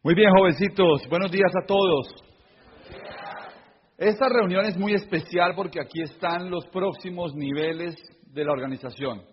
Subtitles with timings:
[0.00, 2.14] Muy bien, jovencitos, buenos días a todos.
[3.96, 7.96] Esta reunión es muy especial porque aquí están los próximos niveles
[8.32, 9.24] de la organización.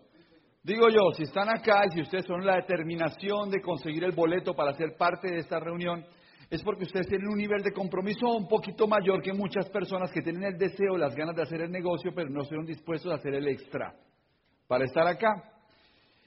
[0.63, 4.55] Digo yo, si están acá y si ustedes son la determinación de conseguir el boleto
[4.55, 6.03] para ser parte de esta reunión,
[6.49, 10.23] es porque ustedes tienen un nivel de compromiso un poquito mayor que muchas personas que
[10.23, 13.35] tienen el deseo, las ganas de hacer el negocio, pero no estuvieron dispuestos a hacer
[13.35, 13.93] el extra
[14.67, 15.29] para estar acá.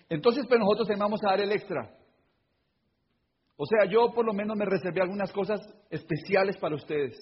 [0.09, 1.98] Entonces, pues nosotros vamos a dar el extra.
[3.61, 7.19] O sea, yo por lo menos me reservé algunas cosas especiales para ustedes.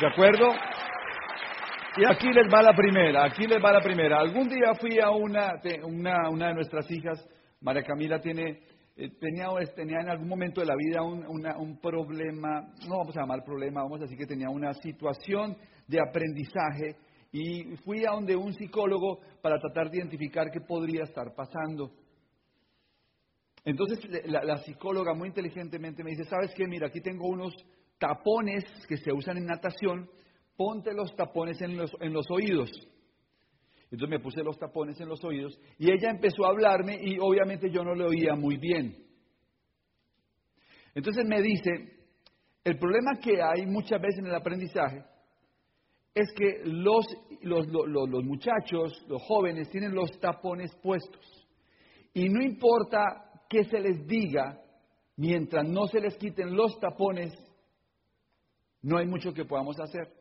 [0.00, 0.52] ¿De acuerdo?
[1.96, 4.20] Y aquí les va la primera, aquí les va la primera.
[4.20, 7.28] Algún día fui a una, una, una de nuestras hijas,
[7.60, 8.60] María Camila tiene,
[8.96, 13.22] eh, tenía, tenía en algún momento de la vida un, un problema, no vamos a
[13.22, 15.56] llamar problema, vamos a decir que tenía una situación
[15.88, 16.94] de aprendizaje
[17.32, 21.90] y fui a donde un psicólogo para tratar de identificar qué podría estar pasando.
[23.64, 26.66] Entonces la, psicóloga muy inteligentemente me dice, ¿sabes qué?
[26.66, 27.54] Mira, aquí tengo unos
[27.98, 30.10] tapones que se usan en natación,
[30.56, 31.90] ponte los tapones en los,
[32.30, 32.70] oídos.
[33.84, 37.70] Entonces me puse los tapones en los oídos y ella empezó a hablarme y obviamente
[37.70, 39.02] yo no le oía muy bien.
[40.94, 41.70] Entonces me dice,
[42.64, 45.04] el problema que hay muchas veces en el aprendizaje
[46.14, 47.06] es que los,
[47.42, 51.24] los muchachos, los jóvenes, tienen los tapones puestos.
[52.12, 54.60] Y no importa que se les diga,
[55.16, 57.32] mientras no se les quiten los tapones,
[58.82, 60.12] no hay mucho que podamos hacer.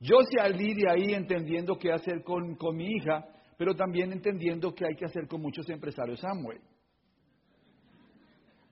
[0.00, 3.24] Yo salí de ahí entendiendo qué hacer con, con mi hija,
[3.56, 6.60] pero también entendiendo qué hay que hacer con muchos empresarios Samuel.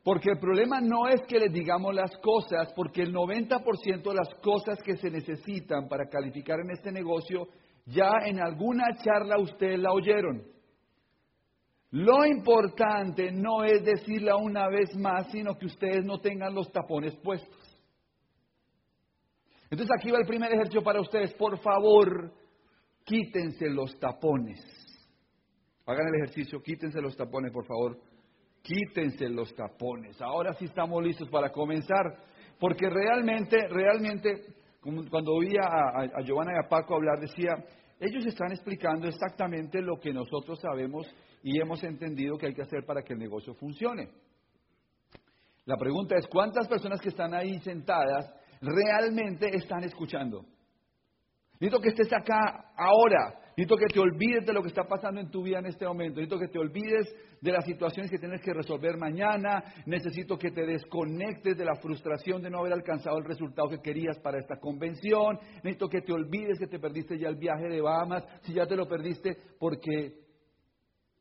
[0.05, 4.35] Porque el problema no es que les digamos las cosas, porque el 90% de las
[4.43, 7.47] cosas que se necesitan para calificar en este negocio,
[7.87, 10.43] ya en alguna charla ustedes la oyeron.
[11.93, 17.15] Lo importante no es decirla una vez más, sino que ustedes no tengan los tapones
[17.17, 17.59] puestos.
[19.71, 21.35] Entonces aquí va el primer ejercicio para ustedes.
[21.35, 22.33] Por favor,
[23.05, 24.59] quítense los tapones.
[25.85, 27.99] Hagan el ejercicio, quítense los tapones, por favor.
[28.63, 30.19] Quítense los tapones.
[30.23, 32.05] Ahora sí estamos listos para comenzar.
[32.59, 34.47] Porque realmente, realmente,
[35.11, 37.53] cuando oía a, a Giovanna y a Paco hablar, decía,
[38.01, 41.07] ellos están explicando exactamente lo que nosotros sabemos
[41.43, 44.11] y hemos entendido que hay que hacer para que el negocio funcione.
[45.65, 50.45] La pregunta es, ¿cuántas personas que están ahí sentadas realmente están escuchando?
[51.61, 53.39] Necesito que estés acá ahora.
[53.57, 56.21] Necesito que te olvides de lo que está pasando en tu vida en este momento.
[56.21, 59.63] Necesito que te olvides de las situaciones que tienes que resolver mañana.
[59.87, 64.19] Necesito que te desconectes de la frustración de no haber alcanzado el resultado que querías
[64.21, 65.39] para esta convención.
[65.63, 68.25] Necesito que te olvides que te perdiste ya el viaje de Bahamas.
[68.43, 70.22] Si ya te lo perdiste porque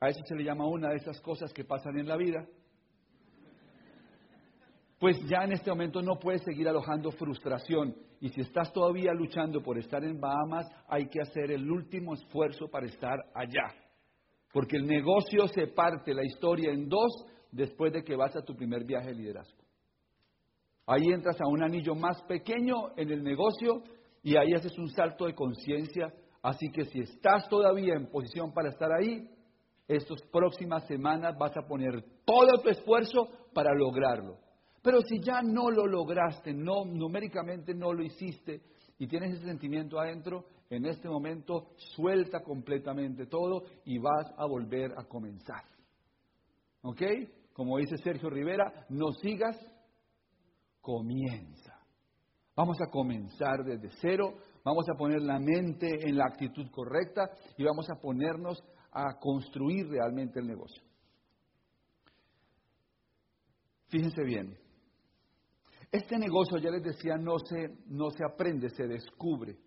[0.01, 2.47] a eso se le llama una de esas cosas que pasan en la vida.
[4.99, 7.95] Pues ya en este momento no puedes seguir alojando frustración.
[8.19, 12.67] Y si estás todavía luchando por estar en Bahamas, hay que hacer el último esfuerzo
[12.67, 13.75] para estar allá.
[14.51, 17.11] Porque el negocio se parte la historia en dos
[17.51, 19.61] después de que vas a tu primer viaje de liderazgo.
[20.87, 23.83] Ahí entras a un anillo más pequeño en el negocio
[24.23, 26.11] y ahí haces un salto de conciencia.
[26.41, 29.29] Así que si estás todavía en posición para estar ahí,
[29.95, 34.37] estas próximas semanas vas a poner todo tu esfuerzo para lograrlo.
[34.81, 38.61] Pero si ya no lo lograste, no numéricamente no lo hiciste
[38.97, 44.93] y tienes ese sentimiento adentro, en este momento suelta completamente todo y vas a volver
[44.97, 45.63] a comenzar.
[46.83, 47.01] ¿Ok?
[47.53, 49.57] Como dice Sergio Rivera, no sigas,
[50.79, 51.77] comienza.
[52.55, 57.63] Vamos a comenzar desde cero, vamos a poner la mente en la actitud correcta y
[57.63, 60.83] vamos a ponernos a construir realmente el negocio.
[63.87, 64.57] Fíjense bien,
[65.91, 69.57] este negocio, ya les decía, no se, no se aprende, se descubre.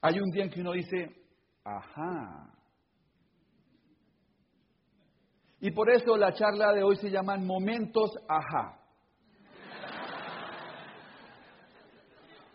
[0.00, 1.14] Hay un día en que uno dice,
[1.62, 2.52] ajá.
[5.60, 8.80] Y por eso la charla de hoy se llaman momentos ajá.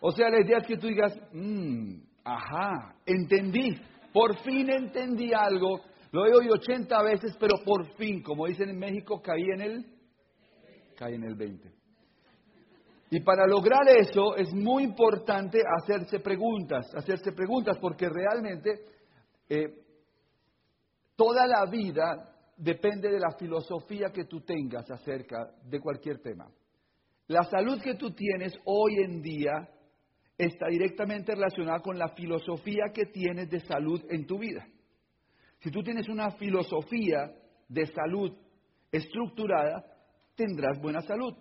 [0.02, 3.82] O sea, la idea es que tú digas, mmm, ajá, entendí.
[4.16, 5.82] Por fin entendí algo.
[6.14, 9.86] Lo he oído 80 veces, pero por fin, como dicen en México, caí en el,
[10.96, 11.70] caí en el 20.
[13.10, 18.86] Y para lograr eso es muy importante hacerse preguntas, hacerse preguntas, porque realmente
[19.50, 19.84] eh,
[21.18, 26.50] toda la vida depende de la filosofía que tú tengas acerca de cualquier tema.
[27.28, 29.75] La salud que tú tienes hoy en día
[30.38, 34.66] está directamente relacionada con la filosofía que tienes de salud en tu vida.
[35.60, 37.32] Si tú tienes una filosofía
[37.68, 38.32] de salud
[38.92, 39.84] estructurada,
[40.36, 41.34] tendrás buena salud.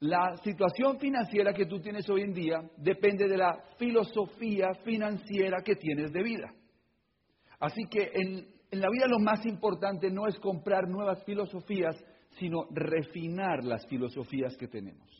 [0.00, 5.76] La situación financiera que tú tienes hoy en día depende de la filosofía financiera que
[5.76, 6.54] tienes de vida.
[7.58, 12.02] Así que en, la vida lo más importante no es comprar nuevas filosofías,
[12.38, 15.10] sino refinar las filosofías que tenemos.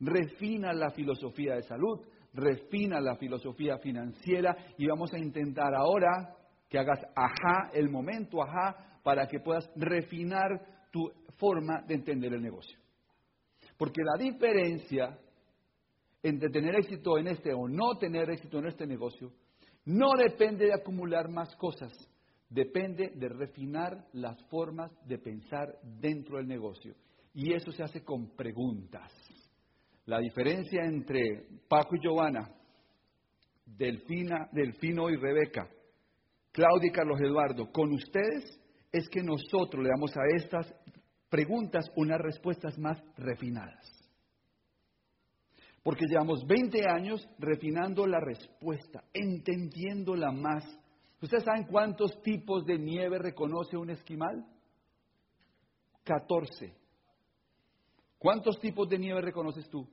[0.00, 2.00] Refina la filosofía de salud,
[2.34, 6.36] refina la filosofía financiera y vamos a intentar ahora
[6.68, 12.42] que hagas ajá el momento, ajá, para que puedas refinar tu forma de entender el
[12.42, 12.78] negocio.
[13.78, 15.18] Porque la diferencia
[16.22, 19.32] entre tener éxito en este o no tener éxito en este negocio
[19.84, 21.92] no depende de acumular más cosas,
[22.48, 26.94] depende de refinar las formas de pensar dentro del negocio.
[27.32, 29.12] Y eso se hace con preguntas.
[30.06, 32.48] La diferencia entre Paco y Giovanna,
[33.64, 35.68] Delfina, Delfino y Rebeca,
[36.52, 38.58] Claudia y Carlos Eduardo, con ustedes
[38.92, 40.72] es que nosotros le damos a estas
[41.28, 43.84] preguntas unas respuestas más refinadas.
[45.82, 50.64] Porque llevamos 20 años refinando la respuesta, entendiéndola más.
[51.20, 54.46] ¿Ustedes saben cuántos tipos de nieve reconoce un esquimal?
[56.04, 56.72] 14.
[58.18, 59.86] ¿Cuántos tipos de nieve reconoces tú?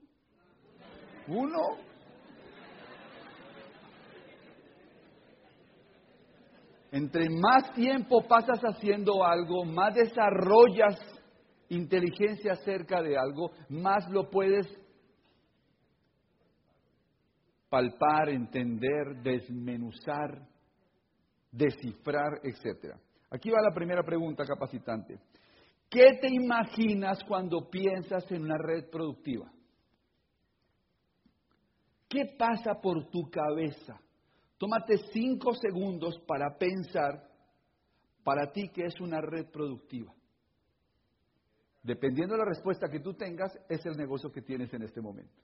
[1.28, 1.78] Uno.
[6.92, 10.94] Entre más tiempo pasas haciendo algo, más desarrollas
[11.68, 14.66] inteligencia acerca de algo, más lo puedes
[17.68, 20.46] palpar, entender, desmenuzar,
[21.50, 22.94] descifrar, etc.
[23.30, 25.18] Aquí va la primera pregunta capacitante.
[25.90, 29.50] ¿Qué te imaginas cuando piensas en una red productiva?
[32.14, 34.00] ¿Qué pasa por tu cabeza?
[34.56, 37.28] Tómate cinco segundos para pensar
[38.22, 40.14] para ti que es una red productiva.
[41.82, 45.42] Dependiendo de la respuesta que tú tengas, es el negocio que tienes en este momento.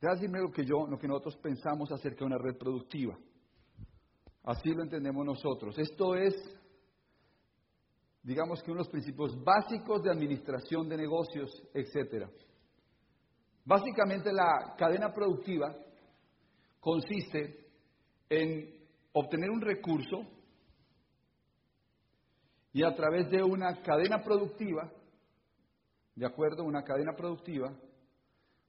[0.00, 3.16] Déjame lo que yo, lo que nosotros pensamos acerca de una red productiva.
[4.42, 5.78] Así lo entendemos nosotros.
[5.78, 6.34] Esto es,
[8.24, 12.28] digamos que uno de los principios básicos de administración de negocios, etcétera.
[13.64, 15.74] Básicamente la cadena productiva
[16.80, 17.66] consiste
[18.28, 18.80] en
[19.12, 20.22] obtener un recurso
[22.72, 24.90] y a través de una cadena productiva,
[26.14, 27.72] de acuerdo, una cadena productiva,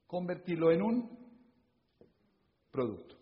[0.06, 1.22] convertirlo en un
[2.70, 3.16] producto.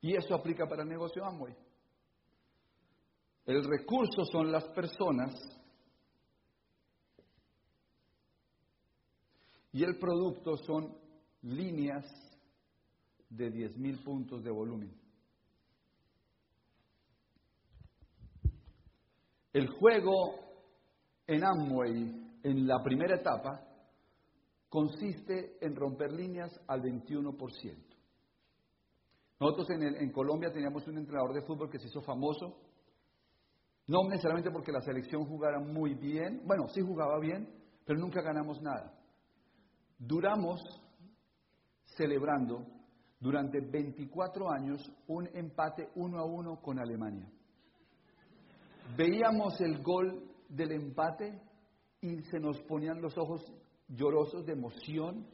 [0.00, 1.54] Y eso aplica para el negocio Amway.
[3.44, 5.34] El recurso son las personas
[9.72, 10.96] y el producto son
[11.42, 12.04] líneas
[13.28, 14.92] de 10.000 puntos de volumen.
[19.52, 20.34] El juego
[21.26, 23.60] en Amway, en la primera etapa,
[24.68, 27.88] consiste en romper líneas al 21%.
[29.40, 32.58] Nosotros en, en, Colombia teníamos un entrenador de fútbol que se hizo famoso,
[33.86, 37.48] no necesariamente porque la selección jugara muy bien, bueno, sí jugaba bien,
[37.84, 38.97] pero nunca ganamos nada.
[39.98, 40.60] Duramos
[41.96, 42.64] celebrando
[43.18, 47.28] durante 24 años un empate uno a uno con Alemania.
[48.96, 51.42] Veíamos el gol del empate
[52.00, 53.42] y se nos ponían los ojos
[53.88, 55.26] llorosos de emoción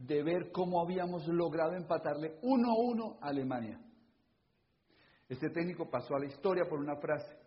[0.00, 3.80] de ver cómo habíamos logrado empatarle uno a uno a Alemania.
[5.28, 7.38] Este técnico pasó a la historia por una frase,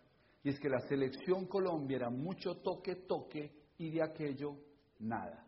[0.43, 4.55] y es que la selección Colombia era mucho toque, toque, y de aquello
[4.99, 5.43] nada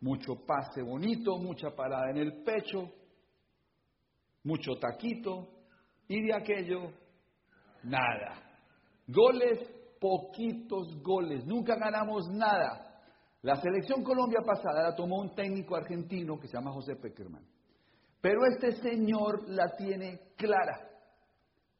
[0.00, 2.90] mucho pase bonito, mucha parada en el pecho,
[4.44, 5.48] mucho taquito
[6.08, 6.92] y de aquello
[7.82, 8.42] nada.
[9.06, 9.58] Goles,
[10.00, 13.02] poquitos goles, nunca ganamos nada.
[13.42, 17.44] La selección Colombia pasada la tomó un técnico argentino que se llama José Peckerman.
[18.20, 20.88] Pero este señor la tiene clara.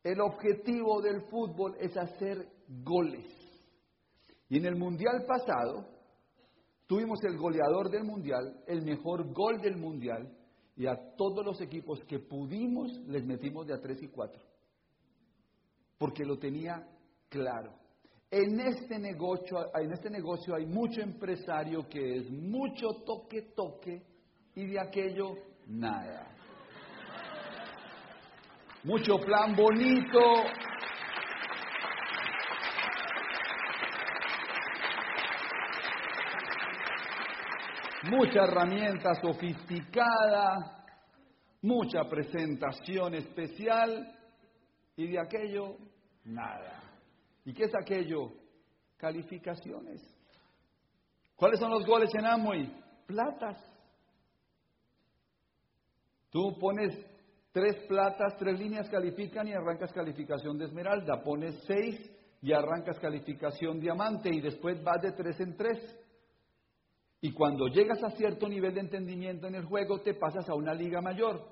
[0.02, 2.48] El objetivo del fútbol es hacer
[2.82, 3.26] goles.
[4.48, 5.86] Y en el Mundial pasado,
[6.90, 10.28] Tuvimos el goleador del mundial, el mejor gol del mundial,
[10.76, 14.42] y a todos los equipos que pudimos les metimos de a tres y cuatro.
[15.96, 16.84] Porque lo tenía
[17.28, 17.74] claro.
[18.28, 24.02] En este negocio, en este negocio hay mucho empresario que es mucho toque, toque,
[24.56, 25.36] y de aquello
[25.68, 26.26] nada.
[28.82, 30.18] Mucho plan bonito,
[38.04, 40.84] mucha herramienta sofisticada,
[41.62, 44.16] mucha presentación especial
[44.96, 45.76] y de aquello
[46.24, 46.82] nada.
[47.44, 48.32] ¿Y qué es aquello?
[48.96, 50.02] Calificaciones.
[51.36, 52.70] ¿Cuáles son los goles en Amway?
[53.06, 53.56] Platas.
[56.30, 56.94] Tú pones
[57.52, 61.22] tres platas, tres líneas califican y arrancas calificación de esmeralda.
[61.22, 62.10] Pones seis
[62.42, 65.99] y arrancas calificación diamante y después vas de tres en tres.
[67.20, 70.74] Y cuando llegas a cierto nivel de entendimiento en el juego, te pasas a una
[70.74, 71.44] liga mayor.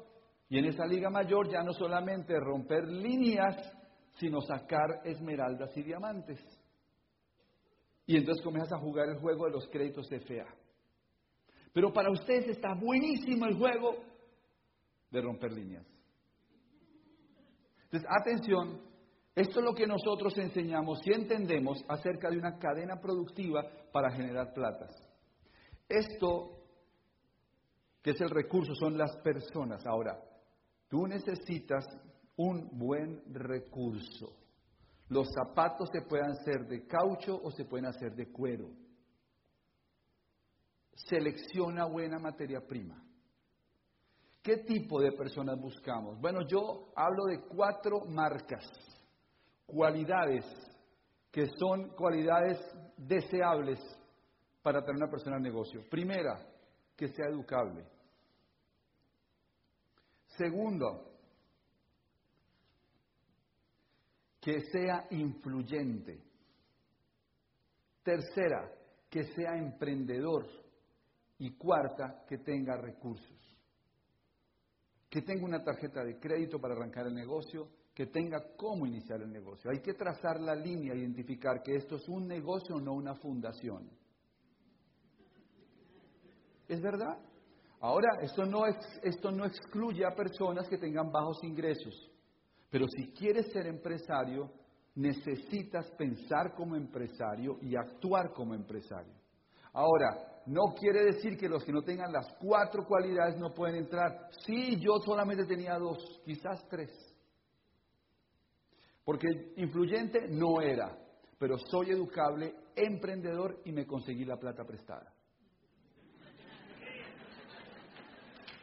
[0.48, 3.54] Y en esa liga mayor ya no solamente romper líneas,
[4.14, 6.40] sino sacar esmeraldas y diamantes.
[8.06, 10.46] Y entonces comienzas a jugar el juego de los créditos FA.
[11.74, 13.96] Pero para ustedes está buenísimo el juego
[15.10, 15.86] de romper líneas.
[17.84, 18.80] Entonces, atención,
[19.34, 24.52] esto es lo que nosotros enseñamos y entendemos acerca de una cadena productiva para generar
[24.54, 25.07] platas.
[25.88, 26.64] Esto,
[28.02, 29.86] que es el recurso, son las personas.
[29.86, 30.20] Ahora,
[30.88, 31.84] tú necesitas
[32.36, 34.36] un buen recurso.
[35.08, 38.68] Los zapatos se pueden hacer de caucho o se pueden hacer de cuero.
[40.94, 43.02] Selecciona buena materia prima.
[44.42, 46.20] ¿Qué tipo de personas buscamos?
[46.20, 48.64] Bueno, yo hablo de cuatro marcas,
[49.66, 50.44] cualidades
[51.30, 52.58] que son cualidades
[52.96, 53.78] deseables
[54.62, 55.82] para tener una persona en negocio.
[55.88, 56.46] Primera,
[56.96, 57.86] que sea educable.
[60.36, 61.08] Segundo,
[64.40, 66.22] que sea influyente.
[68.02, 68.72] Tercera,
[69.10, 70.46] que sea emprendedor.
[71.38, 73.38] Y cuarta, que tenga recursos.
[75.08, 79.32] Que tenga una tarjeta de crédito para arrancar el negocio, que tenga cómo iniciar el
[79.32, 79.70] negocio.
[79.70, 83.88] Hay que trazar la línea, identificar que esto es un negocio, no una fundación.
[86.68, 87.18] ¿Es verdad?
[87.80, 91.94] Ahora, esto no, excluye a personas que tengan bajos ingresos.
[92.70, 94.50] Pero si quieres ser empresario,
[94.94, 99.14] necesitas pensar como empresario y actuar como empresario.
[99.72, 104.28] Ahora, no quiere decir que los que no tengan las cuatro cualidades no pueden entrar.
[104.44, 106.90] Sí, yo solamente tenía dos, quizás tres.
[109.04, 110.98] Porque influyente no era,
[111.38, 115.14] pero soy educable, emprendedor y me conseguí la plata prestada.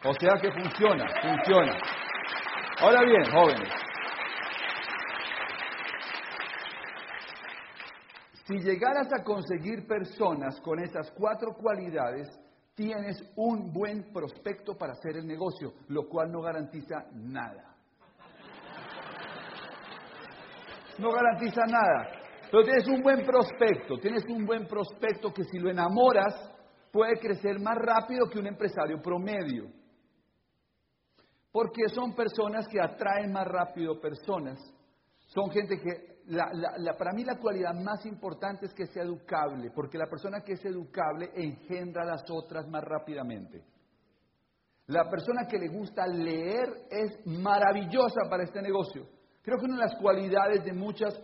[0.05, 1.77] O sea que funciona, funciona.
[2.79, 3.69] Ahora bien, jóvenes,
[8.45, 12.27] Si llegaras a conseguir personas con esas cuatro cualidades,
[12.75, 17.75] tienes un buen prospecto para hacer el negocio, lo cual no garantiza nada.
[21.00, 22.07] No garantiza nada.
[22.51, 26.51] Pero tienes un buen prospecto, tienes un buen prospecto que si lo enamoras
[26.91, 29.71] puede crecer más rápido que un empresario promedio.
[31.55, 34.59] Porque son personas que atraen más rápido personas.
[35.27, 36.19] Son gente que
[36.97, 40.65] para mí la cualidad más importante es que sea educable, porque la persona que es
[40.65, 43.63] educable engendra a las otras más rápidamente.
[44.88, 49.07] La persona que le gusta leer es maravillosa para este negocio.
[49.41, 51.17] Creo que una de las cualidades de muchas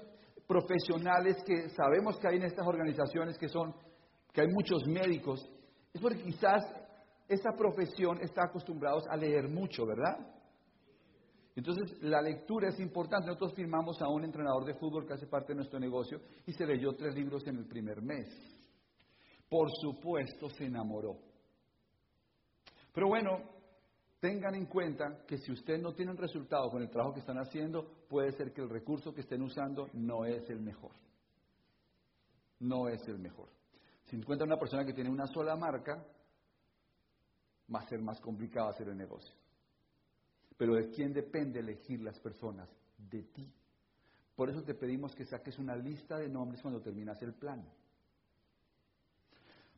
[0.47, 3.75] profesionales que sabemos que hay en estas organizaciones, que son,
[4.31, 5.45] que hay muchos médicos,
[5.93, 6.63] es porque quizás
[7.31, 10.17] esa profesión está acostumbrados a leer mucho, ¿verdad?
[11.55, 13.27] Entonces, la lectura es importante.
[13.27, 16.65] Nosotros firmamos a un entrenador de fútbol que hace parte de nuestro negocio y se
[16.65, 18.27] leyó tres libros en el primer mes.
[19.47, 21.19] Por supuesto, se enamoró.
[22.93, 23.39] Pero bueno,
[24.19, 28.05] tengan en cuenta que si ustedes no tienen resultado con el trabajo que están haciendo,
[28.09, 30.91] puede ser que el recurso que estén usando no es el mejor.
[32.59, 33.47] No es el mejor.
[34.05, 36.05] Si encuentran una persona que tiene una sola marca,
[37.73, 39.33] va a ser más complicado hacer el negocio.
[40.57, 42.69] Pero ¿de quién depende elegir las personas?
[42.97, 43.51] De ti.
[44.35, 47.63] Por eso te pedimos que saques una lista de nombres cuando terminas el plan.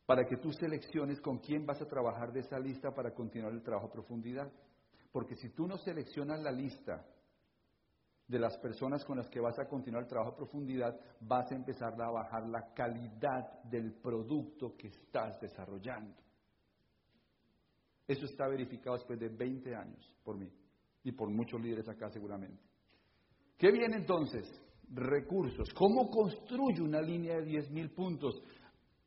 [0.06, 3.62] Para que tú selecciones con quién vas a trabajar de esa lista para continuar el
[3.62, 4.50] trabajo a profundidad.
[5.10, 7.04] Porque si tú no seleccionas la lista
[8.26, 11.54] de las personas con las que vas a continuar el trabajo a profundidad, vas a
[11.54, 16.23] empezar a bajar la calidad del producto que estás desarrollando.
[18.06, 20.50] Eso está verificado después de 20 años por mí
[21.02, 22.62] y por muchos líderes acá seguramente.
[23.56, 24.46] ¿Qué viene entonces?
[24.90, 25.72] Recursos.
[25.74, 28.42] ¿Cómo construye una línea de 10.000 mil puntos?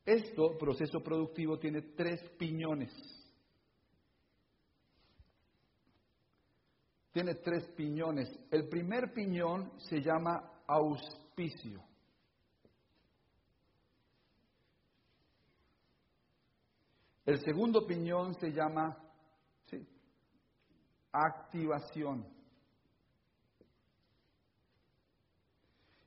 [0.06, 2.92] Esto, proceso productivo, tiene tres piñones.
[7.12, 8.30] Tiene tres piñones.
[8.52, 11.84] El primer piñón se llama auspicio.
[17.28, 18.98] El segundo piñón se llama
[21.12, 22.26] activación.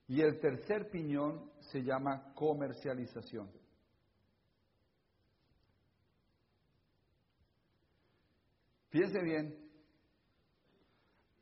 [0.08, 3.52] Y el tercer piñón se llama comercialización.
[8.88, 9.70] Fíjense bien,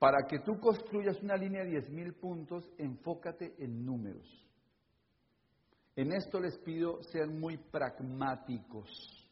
[0.01, 4.27] para que tú construyas una línea de 10.000 puntos, enfócate en números.
[5.95, 9.28] En esto les pido ser muy pragmáticos.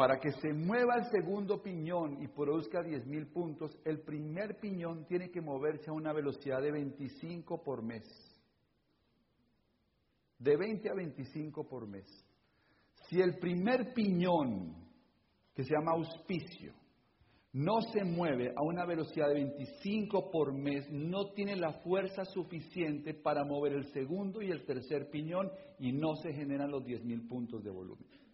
[0.00, 5.30] Para que se mueva el segundo piñón y produzca 10.000 puntos, el primer piñón tiene
[5.30, 8.02] que moverse a una velocidad de 25 por mes.
[10.38, 12.06] De 20 a 25 por mes.
[13.10, 14.74] Si el primer piñón,
[15.52, 16.72] que se llama auspicio,
[17.52, 23.12] no se mueve a una velocidad de 25 por mes, no tiene la fuerza suficiente
[23.12, 27.62] para mover el segundo y el tercer piñón y no se generan los 10.000 puntos
[27.62, 28.29] de volumen.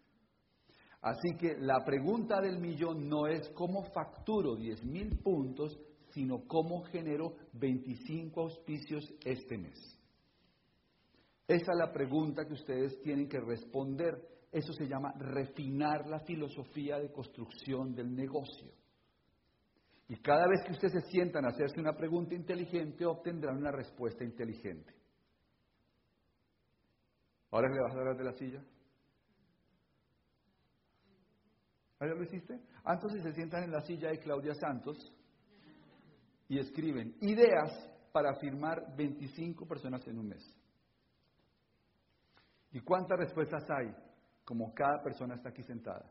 [1.06, 7.36] Así que la pregunta del millón no es cómo facturo 10.000 puntos, sino cómo genero
[7.52, 9.78] 25 auspicios este mes.
[11.46, 14.16] Esa es la pregunta que ustedes tienen que responder.
[14.50, 18.72] Eso se llama refinar la filosofía de construcción del negocio.
[20.08, 24.24] Y cada vez que ustedes se sientan a hacerse una pregunta inteligente, obtendrán una respuesta
[24.24, 24.92] inteligente.
[27.52, 28.60] ¿Ahora le vas a hablar de la silla?
[28.60, 28.72] ¿Ah,
[32.00, 32.60] ya lo hiciste?
[32.84, 34.96] Ah, se sientan en la silla de Claudia Santos
[36.48, 37.72] y escriben ideas
[38.12, 40.56] para firmar 25 personas en un mes.
[42.72, 43.94] ¿Y cuántas respuestas hay?
[44.44, 46.10] Como cada persona está aquí sentada.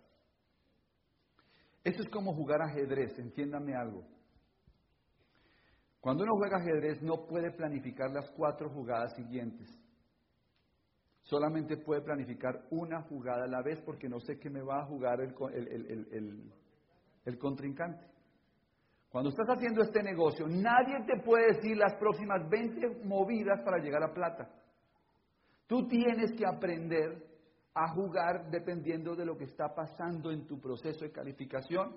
[1.84, 4.04] Eso es como jugar ajedrez, entiéndame algo.
[6.00, 9.70] Cuando uno juega ajedrez no puede planificar las cuatro jugadas siguientes.
[11.26, 14.86] Solamente puede planificar una jugada a la vez porque no sé qué me va a
[14.86, 16.52] jugar el,
[17.26, 18.06] el, contrincante.
[19.10, 24.04] Cuando estás haciendo este negocio, nadie te puede decir las próximas 20 movidas para llegar
[24.04, 24.50] a plata.
[25.66, 27.26] Tú tienes que aprender
[27.74, 31.96] a jugar dependiendo de lo que está pasando en tu proceso de calificación.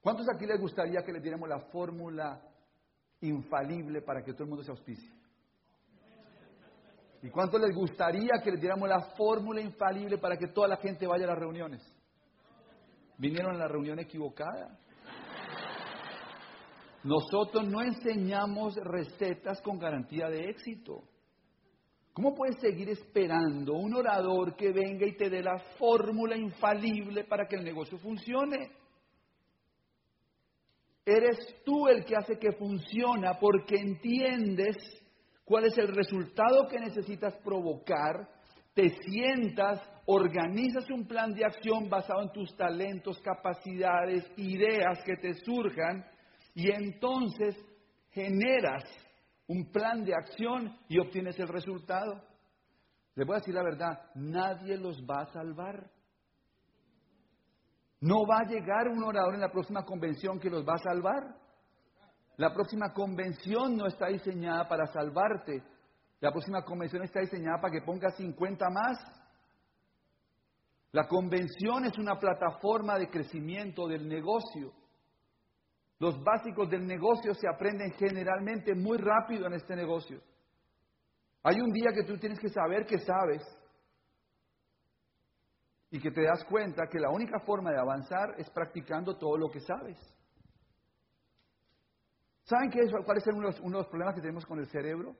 [0.00, 2.40] ¿Cuántos aquí les gustaría que les diéramos la fórmula
[3.20, 5.19] infalible para que todo el mundo se auspicie?
[7.22, 11.06] ¿Y cuántos les gustaría que les diéramos la fórmula infalible para que toda la gente
[11.06, 11.82] vaya a las reuniones?
[13.18, 14.78] Vinieron a la reunión equivocada.
[17.04, 21.02] Nosotros no enseñamos recetas con garantía de éxito.
[22.14, 27.46] ¿Cómo puedes seguir esperando un orador que venga y te dé la fórmula infalible para
[27.46, 28.70] que el negocio funcione?
[31.04, 34.76] Eres tú el que hace que funciona porque entiendes
[35.50, 38.28] cuál es el resultado que necesitas provocar,
[38.72, 45.34] te sientas, organizas un plan de acción basado en tus talentos, capacidades, ideas que te
[45.44, 46.06] surjan
[46.54, 47.56] y entonces
[48.12, 48.84] generas
[49.48, 52.22] un plan de acción y obtienes el resultado.
[53.16, 55.90] Les voy a decir la verdad, nadie los va a salvar.
[57.98, 61.39] No va a llegar un orador en la próxima convención que los va a salvar.
[62.40, 65.62] La próxima convención no está diseñada para salvarte.
[66.20, 68.96] La próxima convención está diseñada para que pongas 50 más.
[70.92, 74.72] La convención es una plataforma de crecimiento del negocio.
[75.98, 80.22] Los básicos del negocio se aprenden generalmente muy rápido en este negocio.
[81.42, 83.42] Hay un día que tú tienes que saber que sabes
[85.90, 89.50] y que te das cuenta que la única forma de avanzar es practicando todo lo
[89.50, 89.98] que sabes.
[92.50, 94.58] ¿Saben qué es, cuál es uno de, los, uno de los problemas que tenemos con
[94.58, 95.14] el cerebro?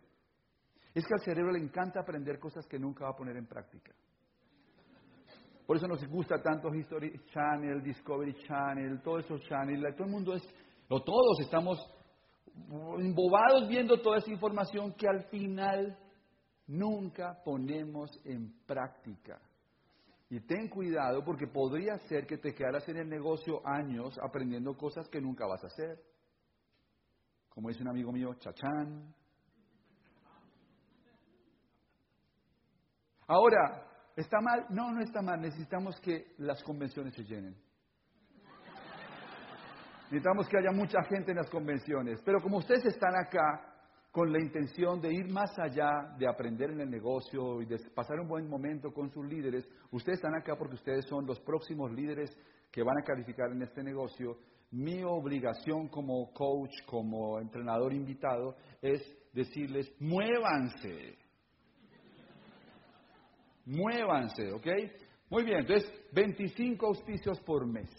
[0.92, 3.92] Es que al cerebro le encanta aprender cosas que nunca va a poner en práctica.
[5.64, 9.94] Por eso nos gusta tanto History Channel, Discovery Channel, todos esos channels.
[9.94, 10.42] Todo el mundo es
[10.88, 11.78] o todos estamos
[12.98, 15.96] embobados viendo toda esa información que al final
[16.66, 19.40] nunca ponemos en práctica.
[20.28, 25.08] Y ten cuidado porque podría ser que te quedaras en el negocio años aprendiendo cosas
[25.08, 26.10] que nunca vas a hacer.
[27.50, 29.14] Como dice un amigo mío, chachán.
[33.26, 33.86] Ahora,
[34.16, 34.66] ¿está mal?
[34.70, 35.40] No, no está mal.
[35.40, 37.56] Necesitamos que las convenciones se llenen.
[40.04, 42.20] Necesitamos que haya mucha gente en las convenciones.
[42.24, 43.70] Pero como ustedes están acá
[44.10, 48.18] con la intención de ir más allá, de aprender en el negocio y de pasar
[48.18, 52.36] un buen momento con sus líderes, ustedes están acá porque ustedes son los próximos líderes
[52.70, 54.38] que van a calificar en este negocio.
[54.72, 59.02] Mi obligación como coach, como entrenador invitado, es
[59.32, 61.18] decirles, muévanse.
[63.66, 64.66] Muévanse, ¿ok?
[65.28, 67.90] Muy bien, entonces 25 auspicios por mes.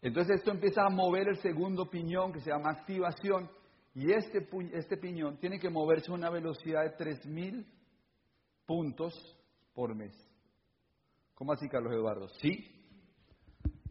[0.00, 3.50] Entonces esto empieza a mover el segundo piñón que se llama activación
[3.94, 7.66] Y este, este piñón tiene que moverse a una velocidad de 3.000
[8.64, 9.14] puntos
[9.74, 10.14] por mes.
[11.38, 12.28] ¿Cómo así, Carlos Eduardo?
[12.40, 12.68] Sí.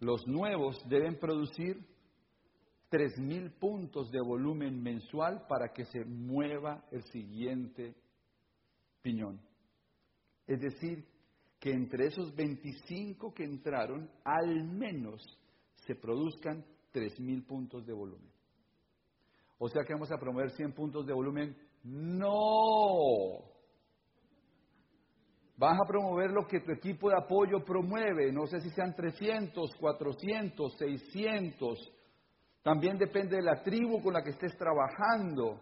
[0.02, 1.78] Los nuevos deben producir
[2.92, 7.96] 3.000 puntos de volumen mensual para que se mueva el siguiente
[9.02, 9.40] piñón.
[10.46, 11.08] Es decir,
[11.58, 15.24] que entre esos 25 que entraron, al menos
[15.86, 18.30] se produzcan 3.000 puntos de volumen.
[19.58, 21.56] O sea que vamos a promover 100 puntos de volumen.
[21.86, 23.57] No.
[25.58, 28.32] Vas a promover lo que tu equipo de apoyo promueve.
[28.32, 31.94] No sé si sean 300, 400, 600.
[32.62, 35.60] También depende de la tribu con la que estés trabajando.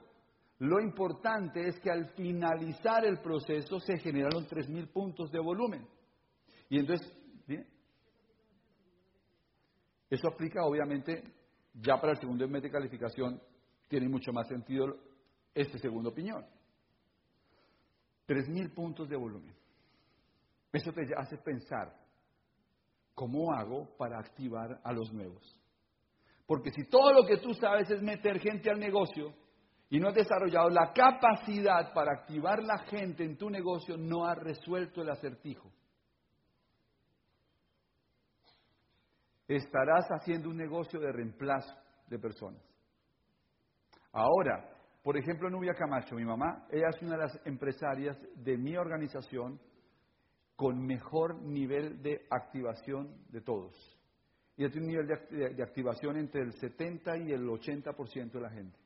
[0.60, 5.88] Lo importante es que al finalizar el proceso se generaron 3.000 puntos de volumen.
[6.69, 7.10] Y entonces,
[10.10, 11.23] eso aplica obviamente
[11.73, 13.41] ya para el segundo mes de calificación,
[13.88, 14.97] tiene mucho más sentido
[15.53, 16.45] este segundo piñón.
[18.27, 19.64] 3.000 puntos de volumen.
[20.75, 21.89] Eso te hace pensar,
[23.13, 25.41] ¿cómo hago para activar a los nuevos?
[26.45, 29.33] Porque si todo lo que tú sabes es meter gente al negocio
[29.89, 34.38] y no has desarrollado la capacidad para activar la gente en tu negocio, no has
[34.38, 35.71] resuelto el acertijo.
[39.47, 41.73] Estarás haciendo un negocio de reemplazo
[42.07, 42.61] de personas.
[44.11, 48.75] Ahora, por ejemplo, Nubia Camacho, mi mamá, ella es una de las empresarias de mi
[48.75, 49.57] organización
[50.56, 53.74] con mejor nivel de activación de todos.
[54.58, 58.80] Y tiene un nivel de, activación entre el 70 y el 80% de la gente.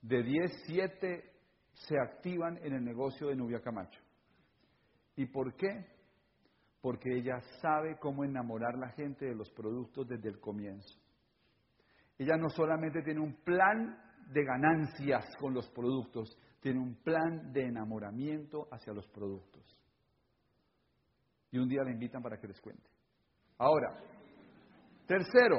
[0.00, 1.32] De 10, 7
[1.72, 4.00] se activan en el negocio de Nubia Camacho.
[5.14, 5.86] ¿Y por qué?
[6.80, 10.98] Porque ella sabe cómo enamorar a la gente de los productos desde el comienzo.
[12.18, 13.96] Ella no solamente tiene un plan
[14.32, 19.62] de ganancias con los productos, tiene un plan de enamoramiento hacia los productos.
[21.50, 22.88] Y un día la invitan para que les cuente.
[23.58, 24.00] Ahora,
[25.06, 25.56] tercero,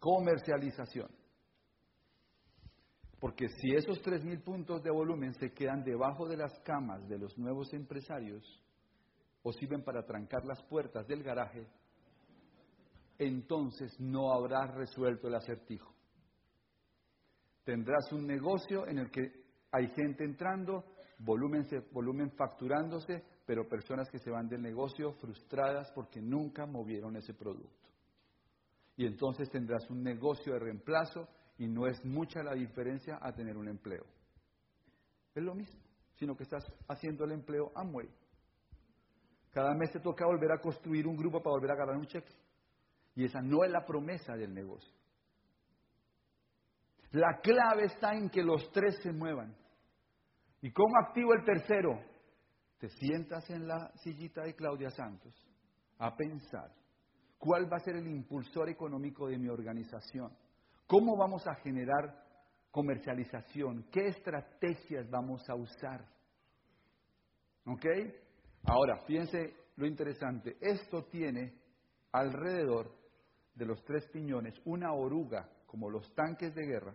[0.00, 1.08] comercialización.
[3.20, 7.36] Porque si esos 3.000 puntos de volumen se quedan debajo de las camas de los
[7.38, 8.42] nuevos empresarios
[9.42, 11.68] o sirven para trancar las puertas del garaje,
[13.18, 15.94] entonces no habrás resuelto el acertijo.
[17.64, 19.41] Tendrás un negocio en el que
[19.72, 20.84] hay gente entrando,
[21.18, 27.34] volumen, volumen facturándose, pero personas que se van del negocio frustradas porque nunca movieron ese
[27.34, 27.88] producto.
[28.96, 33.56] Y entonces tendrás un negocio de reemplazo y no es mucha la diferencia a tener
[33.56, 34.04] un empleo.
[35.34, 35.80] Es lo mismo,
[36.14, 38.08] sino que estás haciendo el empleo Amway.
[39.50, 42.32] Cada mes te toca volver a construir un grupo para volver a ganar un cheque.
[43.14, 44.92] Y esa no es la promesa del negocio.
[47.12, 49.54] La clave está en que los tres se muevan.
[50.62, 52.00] ¿Y cómo activo el tercero?
[52.78, 55.34] Te sientas en la sillita de Claudia Santos
[55.98, 56.72] a pensar
[57.36, 60.32] cuál va a ser el impulsor económico de mi organización.
[60.86, 62.24] ¿Cómo vamos a generar
[62.70, 63.88] comercialización?
[63.90, 66.06] ¿Qué estrategias vamos a usar?
[67.66, 67.84] ¿Ok?
[68.64, 70.56] Ahora, fíjense lo interesante.
[70.60, 71.60] Esto tiene
[72.12, 72.92] alrededor
[73.54, 76.94] de los tres piñones una oruga, como los tanques de guerra.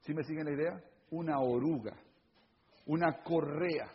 [0.00, 0.84] ¿Sí me siguen la idea?
[1.10, 1.96] Una oruga,
[2.86, 3.90] una correa,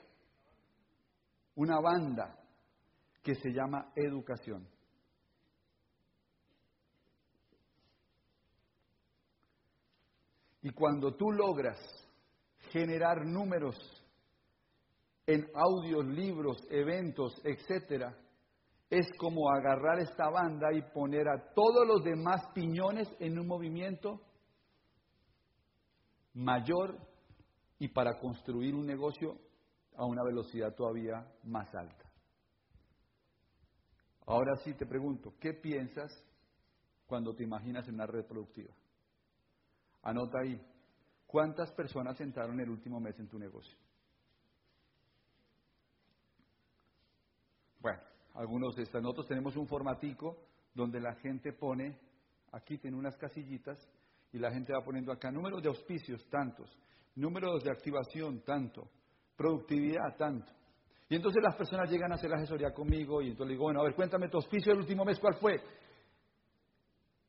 [1.55, 2.35] una banda
[3.21, 4.67] que se llama educación.
[10.61, 11.77] Y cuando tú logras
[12.71, 13.75] generar números
[15.27, 18.17] en audios, libros, eventos, etcétera,
[18.89, 24.21] es como agarrar esta banda y poner a todos los demás piñones en un movimiento
[26.33, 26.97] mayor
[27.79, 29.37] y para construir un negocio
[29.95, 32.09] a una velocidad todavía más alta.
[34.25, 36.11] Ahora sí te pregunto, ¿qué piensas
[37.05, 38.73] cuando te imaginas en una red productiva?
[40.01, 40.59] Anota ahí,
[41.27, 43.77] ¿cuántas personas entraron el último mes en tu negocio?
[47.79, 47.99] Bueno,
[48.35, 49.01] algunos de estas.
[49.01, 50.37] Nosotros tenemos un formatico
[50.73, 51.99] donde la gente pone,
[52.53, 53.77] aquí tiene unas casillitas,
[54.33, 56.67] y la gente va poniendo acá números de auspicios, tantos,
[57.15, 58.89] números de activación, tanto,
[59.37, 60.51] productividad, tanto.
[61.07, 63.81] Y entonces las personas llegan a hacer la asesoría conmigo y entonces le digo, bueno,
[63.81, 65.61] a ver, cuéntame tu auspicio del último mes, ¿cuál fue?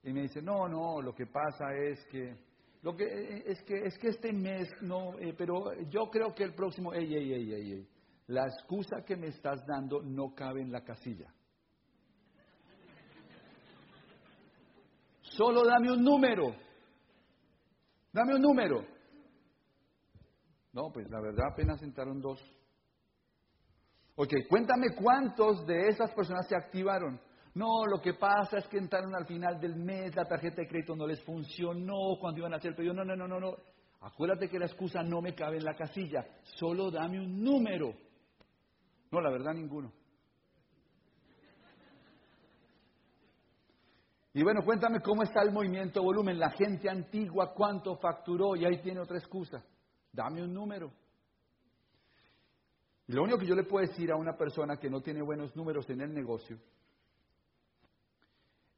[0.02, 2.36] Y me dice, no, no, lo que pasa es que,
[2.82, 6.54] lo que es que, es que este mes, no, eh, pero yo creo que el
[6.54, 7.88] próximo, ey, ey, ey, ey, ey.
[8.28, 11.30] La excusa que me estás dando no cabe en la casilla.
[15.20, 16.63] Solo dame un número.
[18.14, 18.86] Dame un número.
[20.72, 22.40] No, pues la verdad apenas entraron dos.
[24.14, 27.20] Ok, cuéntame cuántos de esas personas se activaron.
[27.54, 30.94] No, lo que pasa es que entraron al final del mes, la tarjeta de crédito
[30.94, 32.94] no les funcionó cuando iban a hacer el pedido.
[32.94, 33.56] No, no, no, no, no.
[34.00, 36.24] Acuérdate que la excusa no me cabe en la casilla.
[36.56, 37.94] Solo dame un número.
[39.10, 39.92] No, la verdad, ninguno.
[44.36, 46.40] Y bueno, cuéntame cómo está el movimiento volumen.
[46.40, 48.56] La gente antigua, cuánto facturó.
[48.56, 49.64] Y ahí tiene otra excusa.
[50.12, 50.92] Dame un número.
[53.06, 55.54] Y lo único que yo le puedo decir a una persona que no tiene buenos
[55.54, 56.58] números en el negocio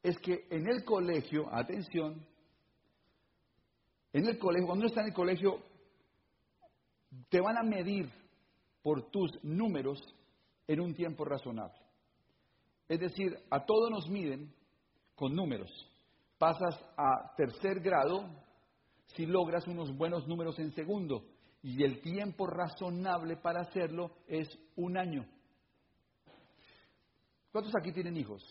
[0.02, 2.24] es que en el colegio, atención,
[4.12, 5.58] en el colegio, cuando uno está en el colegio,
[7.28, 8.08] te van a medir
[8.82, 10.00] por tus números
[10.68, 11.80] en un tiempo razonable.
[12.88, 14.54] Es decir, a todos nos miden
[15.16, 15.70] con números.
[16.38, 18.28] Pasas a tercer grado
[19.16, 21.24] si logras unos buenos números en segundo
[21.62, 25.26] y el tiempo razonable para hacerlo es un año.
[27.50, 28.42] ¿Cuántos aquí tienen hijos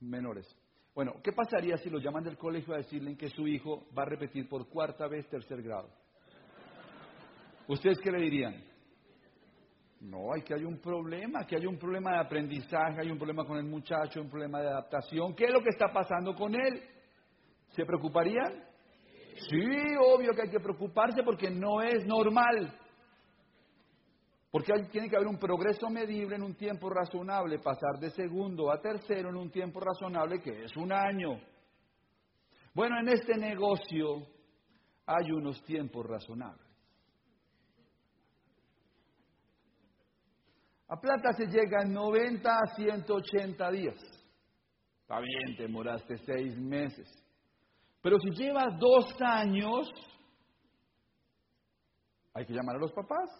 [0.00, 0.46] menores?
[0.94, 4.08] Bueno, ¿qué pasaría si lo llaman del colegio a decirle que su hijo va a
[4.08, 5.90] repetir por cuarta vez tercer grado?
[7.66, 8.73] ¿Ustedes qué le dirían?
[10.04, 13.46] No, hay que hay un problema, que hay un problema de aprendizaje, hay un problema
[13.46, 15.34] con el muchacho, un problema de adaptación.
[15.34, 16.82] ¿Qué es lo que está pasando con él?
[17.70, 18.64] ¿Se preocuparían?
[19.48, 19.66] Sí,
[20.06, 22.78] obvio que hay que preocuparse porque no es normal.
[24.50, 28.80] Porque tiene que haber un progreso medible en un tiempo razonable, pasar de segundo a
[28.82, 31.40] tercero en un tiempo razonable que es un año.
[32.74, 34.26] Bueno, en este negocio
[35.06, 36.63] hay unos tiempos razonables.
[40.88, 43.96] A plata se llega en 90 a 180 días.
[45.00, 47.08] Está bien, te demoraste seis meses.
[48.02, 49.90] Pero si llevas dos años,
[52.34, 53.30] hay que llamar a los papás.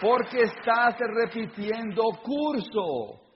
[0.00, 3.27] Porque estás repitiendo curso.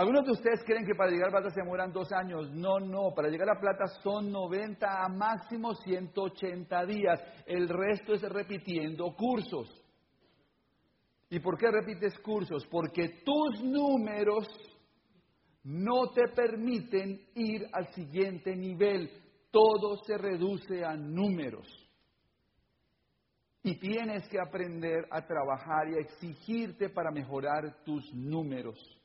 [0.00, 2.50] Algunos de ustedes creen que para llegar a plata se demoran dos años.
[2.52, 7.20] No, no, para llegar a plata son 90 a máximo 180 días.
[7.44, 9.68] El resto es repitiendo cursos.
[11.28, 12.66] ¿Y por qué repites cursos?
[12.70, 14.48] Porque tus números
[15.64, 19.10] no te permiten ir al siguiente nivel.
[19.50, 21.68] Todo se reduce a números.
[23.62, 28.96] Y tienes que aprender a trabajar y a exigirte para mejorar tus números.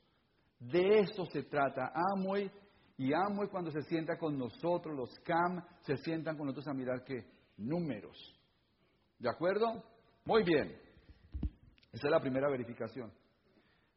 [0.58, 1.92] De eso se trata.
[2.14, 2.50] Amway
[2.96, 7.04] y Amway cuando se sienta con nosotros, los CAM, se sientan con nosotros a mirar
[7.04, 7.24] qué
[7.58, 8.16] números.
[9.18, 9.82] ¿De acuerdo?
[10.24, 10.76] Muy bien.
[11.92, 13.12] Esa es la primera verificación.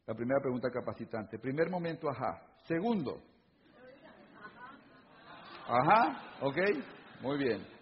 [0.05, 1.37] La primera pregunta capacitante.
[1.39, 2.41] Primer momento, ajá.
[2.67, 3.21] Segundo.
[5.67, 6.57] Ajá, ok.
[7.21, 7.79] Muy bien.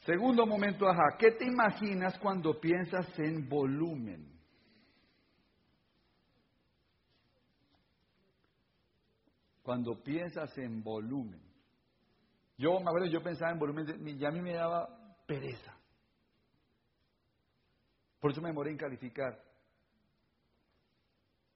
[0.00, 4.37] Segundo momento, ajá, ¿qué te imaginas cuando piensas en volumen?
[9.68, 11.42] Cuando piensas en volumen.
[12.56, 14.88] Yo, a ver, yo pensaba en volumen y a mí me daba
[15.26, 15.76] pereza.
[18.18, 19.38] Por eso me demoré en calificar.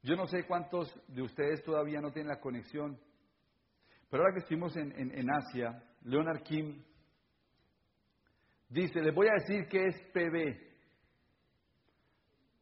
[0.03, 3.01] Yo no sé cuántos de ustedes todavía no tienen la conexión,
[4.11, 6.85] pero ahora que estuvimos en, en Asia, Leonard Kim
[8.69, 10.61] Dice, les voy a decir qué es PB.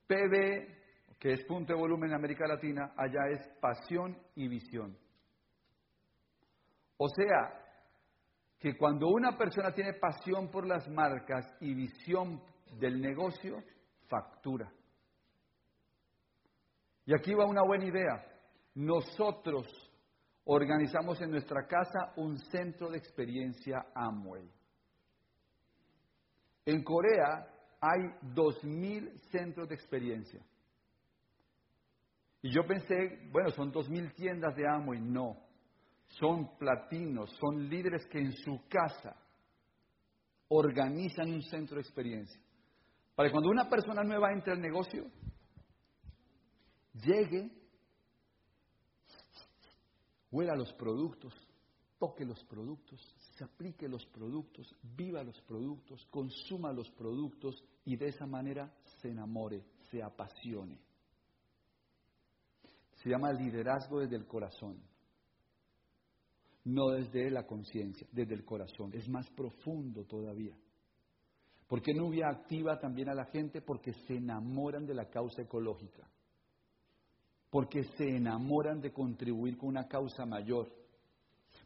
[0.06, 4.96] PB, que es punto de volumen en América Latina, allá es pasión y visión.
[7.02, 7.58] O sea,
[8.58, 12.42] que cuando una persona tiene pasión por las marcas y visión
[12.78, 13.56] del negocio,
[14.06, 14.70] factura.
[17.06, 18.22] Y aquí va una buena idea.
[18.74, 19.66] Nosotros
[20.44, 24.46] organizamos en nuestra casa un centro de experiencia Amway.
[26.66, 27.48] En Corea
[27.80, 28.00] hay
[28.34, 30.44] 2.000 centros de experiencia.
[32.42, 35.48] Y yo pensé, bueno, son 2.000 tiendas de amo y no.
[36.18, 39.16] Son platinos, son líderes que en su casa
[40.48, 42.40] organizan un centro de experiencia.
[43.14, 45.06] Para que cuando una persona nueva entre al negocio,
[46.94, 47.50] llegue,
[50.30, 51.34] huela los productos,
[51.98, 53.00] toque los productos,
[53.36, 59.10] se aplique los productos, viva los productos, consuma los productos y de esa manera se
[59.10, 60.78] enamore, se apasione.
[63.02, 64.89] Se llama liderazgo desde el corazón.
[66.64, 68.92] No desde la conciencia, desde el corazón.
[68.94, 70.56] Es más profundo todavía.
[71.66, 73.62] ¿Por qué Nubia activa también a la gente?
[73.62, 76.08] Porque se enamoran de la causa ecológica.
[77.48, 80.68] Porque se enamoran de contribuir con una causa mayor.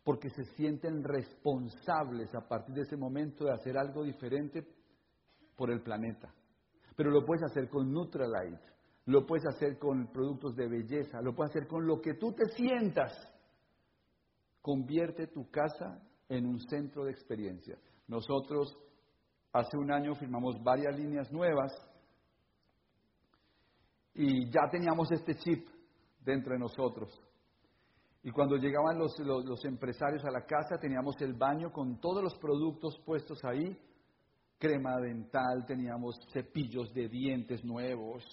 [0.02, 4.66] Porque se sienten responsables a partir de ese momento de hacer algo diferente
[5.57, 6.33] por el planeta.
[6.96, 8.62] Pero lo puedes hacer con Nutralite,
[9.07, 12.46] lo puedes hacer con productos de belleza, lo puedes hacer con lo que tú te
[12.54, 13.12] sientas.
[14.64, 17.79] Convierte tu casa en un centro de experiencia.
[18.09, 18.74] Nosotros
[19.53, 21.70] hace un año firmamos varias líneas nuevas
[24.14, 25.68] y ya teníamos este chip
[26.24, 27.12] dentro de nosotros.
[28.22, 29.14] Y cuando llegaban los,
[29.66, 33.79] empresarios a la casa, teníamos el baño con todos los productos puestos ahí,
[34.57, 38.24] crema dental, teníamos cepillos de dientes nuevos,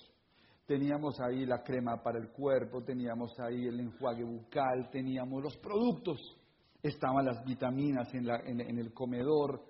[0.72, 6.18] teníamos ahí la crema para el cuerpo, teníamos ahí el enjuague bucal, teníamos los productos,
[6.82, 9.62] estaban las vitaminas en, el comedor.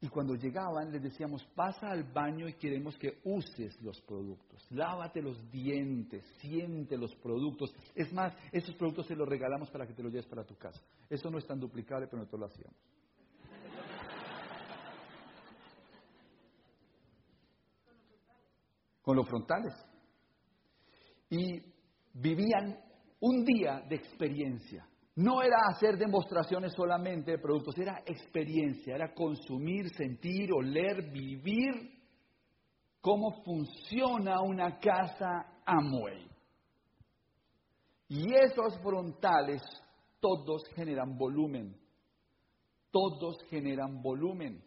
[0.00, 5.20] Y cuando llegaban les decíamos, pasa al baño y queremos que uses los productos, lávate
[5.20, 7.70] los dientes, siente los productos.
[7.94, 10.80] Es más, esos productos se los regalamos para que te los lleves para tu casa.
[11.10, 12.78] Eso no es tan duplicable, pero nosotros lo hacíamos.
[19.02, 19.74] Con los frontales.
[21.28, 21.60] Y
[22.14, 22.78] vivían
[23.20, 24.86] un día de experiencia.
[25.14, 32.02] No era hacer demostraciones solamente de productos, era experiencia, era consumir, sentir, oler, vivir
[33.00, 36.30] cómo funciona una casa Amway.
[38.08, 39.60] Y esos frontales
[40.20, 41.76] todos generan volumen,
[42.90, 44.62] todos generan volumen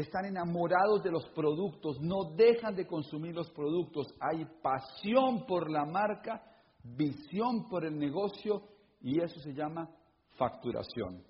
[0.00, 4.14] están enamorados de los productos, no dejan de consumir los productos.
[4.20, 6.42] Hay pasión por la marca,
[6.82, 8.62] visión por el negocio
[9.00, 9.88] y eso se llama
[10.36, 11.24] facturación.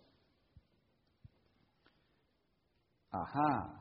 [3.10, 3.80] Ajá.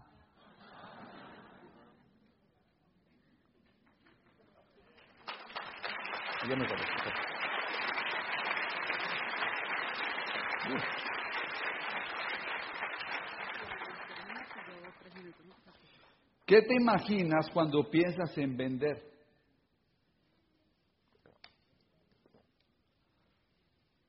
[16.46, 19.10] ¿Qué te imaginas cuando piensas en vender?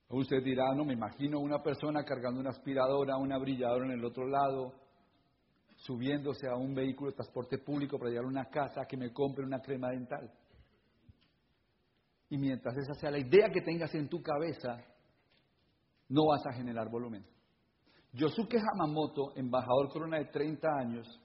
[0.08, 4.26] Usted dirá, no, me imagino una persona cargando una aspiradora, una brilladora en el otro
[4.26, 4.74] lado,
[5.76, 9.44] subiéndose a un vehículo de transporte público para llegar a una casa que me compre
[9.44, 10.32] una crema dental.
[12.28, 14.82] Y mientras esa sea la idea que tengas en tu cabeza,
[16.08, 17.24] no vas a generar volumen.
[18.12, 21.20] Yosuke Hamamoto, embajador corona de 30 años,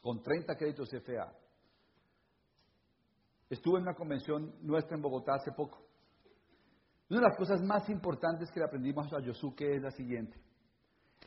[0.00, 1.32] con 30 créditos FA.
[3.48, 5.78] Estuve en una convención nuestra en Bogotá hace poco.
[7.08, 10.40] Una de las cosas más importantes que le aprendimos a Yosuke es la siguiente.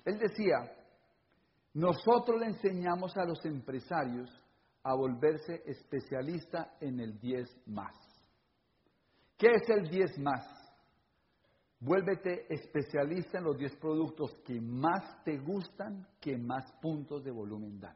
[0.06, 0.76] Él decía,
[1.74, 4.30] nosotros le enseñamos a los empresarios
[4.84, 7.96] a volverse especialista en el 10 más.
[9.38, 10.59] ¿Qué es el 10 más?
[11.82, 17.80] Vuélvete especialista en los 10 productos que más te gustan, que más puntos de volumen
[17.80, 17.96] dan.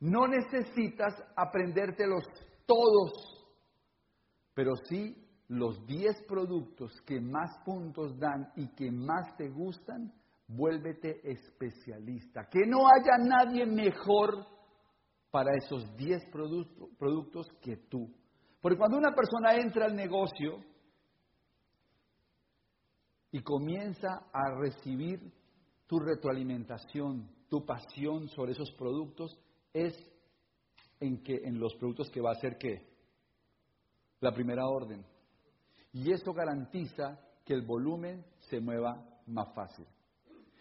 [0.00, 2.24] No necesitas aprendértelos
[2.66, 3.12] todos,
[4.52, 10.12] pero sí los 10 productos que más puntos dan y que más te gustan,
[10.48, 12.48] vuélvete especialista.
[12.50, 14.44] Que no haya nadie mejor
[15.30, 16.20] para esos 10
[16.98, 18.12] productos que tú.
[18.60, 20.71] Porque cuando una persona entra al negocio
[23.32, 25.32] y comienza a recibir
[25.86, 29.38] tu retroalimentación, tu pasión sobre esos productos,
[29.72, 29.94] es
[31.00, 32.86] en, que, en los productos que va a hacer qué?
[34.20, 35.04] La primera orden.
[35.92, 39.86] Y eso garantiza que el volumen se mueva más fácil.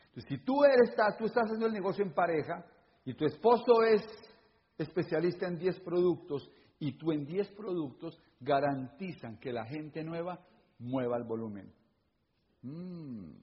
[0.07, 2.65] Entonces, si tú, eres, tú estás haciendo el negocio en pareja
[3.05, 4.01] y tu esposo es
[4.77, 10.39] especialista en 10 productos y tú en 10 productos garantizan que la gente nueva
[10.79, 11.71] mueva el volumen.
[12.63, 13.41] Mm.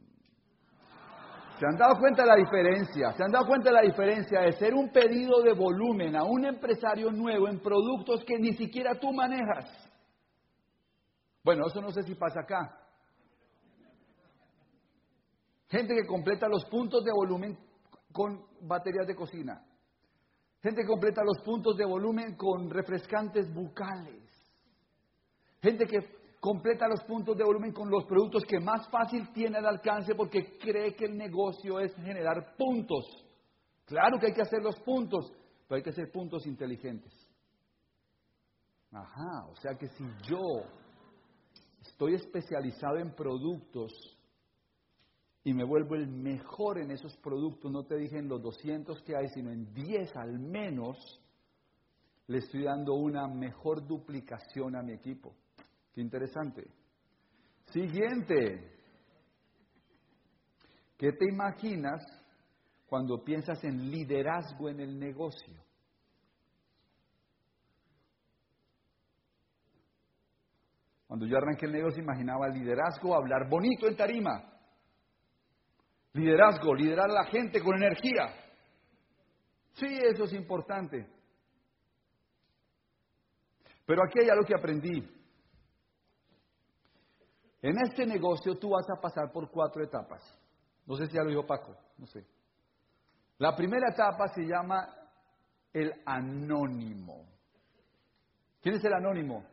[1.58, 3.12] ¿Se han dado cuenta de la diferencia?
[3.14, 6.44] ¿Se han dado cuenta de la diferencia de ser un pedido de volumen a un
[6.44, 9.66] empresario nuevo en productos que ni siquiera tú manejas?
[11.42, 12.78] Bueno, eso no sé si pasa acá.
[15.68, 17.58] Gente que completa los puntos de volumen
[18.12, 19.64] con baterías de cocina.
[20.62, 24.22] Gente que completa los puntos de volumen con refrescantes bucales.
[25.60, 29.66] Gente que completa los puntos de volumen con los productos que más fácil tiene al
[29.66, 33.04] alcance porque cree que el negocio es generar puntos.
[33.84, 35.32] Claro que hay que hacer los puntos,
[35.66, 37.12] pero hay que hacer puntos inteligentes.
[38.92, 40.40] Ajá, o sea que si yo
[41.82, 43.92] estoy especializado en productos
[45.44, 49.16] y me vuelvo el mejor en esos productos, no te dije en los 200 que
[49.16, 50.96] hay, sino en 10 al menos,
[52.26, 55.34] le estoy dando una mejor duplicación a mi equipo.
[55.94, 56.64] Qué interesante.
[57.66, 58.78] Siguiente.
[60.96, 62.02] ¿Qué te imaginas
[62.86, 65.54] cuando piensas en liderazgo en el negocio?
[71.06, 74.44] Cuando yo arranqué el negocio imaginaba liderazgo, hablar bonito en tarima.
[76.12, 78.34] Liderazgo, liderar a la gente con energía.
[79.72, 81.06] Sí, eso es importante.
[83.86, 85.17] Pero aquí hay algo que aprendí.
[87.60, 90.22] En este negocio tú vas a pasar por cuatro etapas.
[90.86, 92.24] No sé si ya lo dijo Paco, no sé.
[93.38, 94.88] La primera etapa se llama
[95.72, 97.26] el anónimo.
[98.60, 99.44] ¿Quién es el anónimo?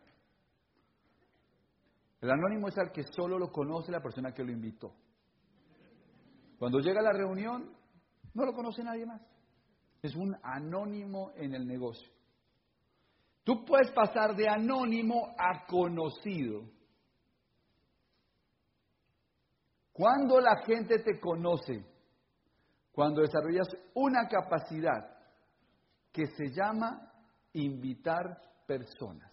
[2.22, 4.93] El anónimo es el que solo lo conoce la persona que lo invitó.
[6.58, 7.76] Cuando llega a la reunión,
[8.34, 9.22] no lo conoce nadie más.
[10.01, 12.10] Es un anónimo en el negocio.
[13.43, 16.64] Tú puedes pasar de anónimo a conocido.
[19.96, 21.86] Cuando la gente te conoce,
[22.91, 25.10] cuando desarrollas una capacidad
[26.12, 27.14] que se llama
[27.54, 29.32] invitar personas.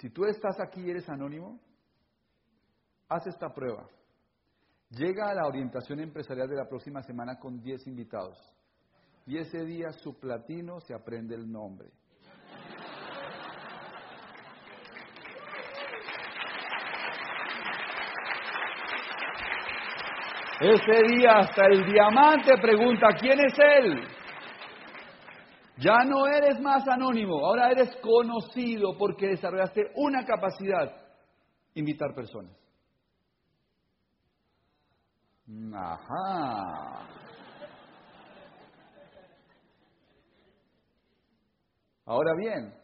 [0.00, 1.60] Si tú estás aquí y eres anónimo,
[3.08, 3.88] haz esta prueba.
[4.90, 8.36] Llega a la orientación empresarial de la próxima semana con 10 invitados.
[9.26, 11.88] Y ese día su platino se aprende el nombre.
[20.60, 24.02] Ese día hasta el diamante pregunta, ¿quién es él?
[25.76, 30.92] Ya no eres más anónimo, ahora eres conocido porque desarrollaste una capacidad,
[31.74, 32.56] invitar personas.
[35.72, 37.06] Ajá.
[42.04, 42.74] Ahora bien,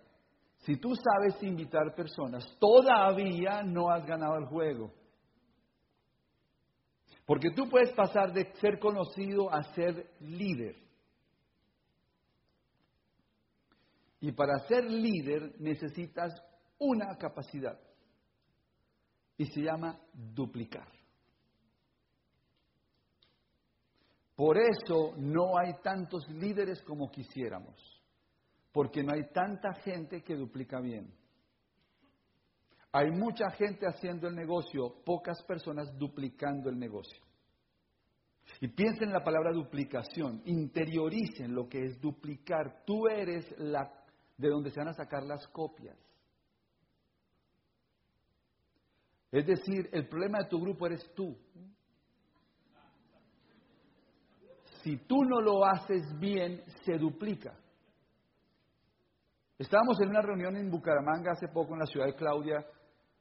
[0.58, 4.92] si tú sabes invitar personas, todavía no has ganado el juego.
[7.26, 10.76] Porque tú puedes pasar de ser conocido a ser líder.
[14.20, 16.32] Y para ser líder necesitas
[16.78, 17.78] una capacidad.
[19.36, 20.88] Y se llama duplicar.
[24.36, 27.76] Por eso no hay tantos líderes como quisiéramos,
[28.72, 31.14] porque no hay tanta gente que duplica bien.
[32.96, 37.20] Hay mucha gente haciendo el negocio, pocas personas duplicando el negocio.
[38.60, 42.84] Y piensen en la palabra duplicación, interioricen lo que es duplicar.
[42.86, 43.92] Tú eres la
[44.38, 45.98] de donde se van a sacar las copias.
[49.32, 51.36] Es decir, el problema de tu grupo eres tú.
[54.84, 57.58] si tú no lo haces bien, se duplica.
[59.58, 62.66] Estábamos en una reunión en Bucaramanga hace poco, en la ciudad de Claudia,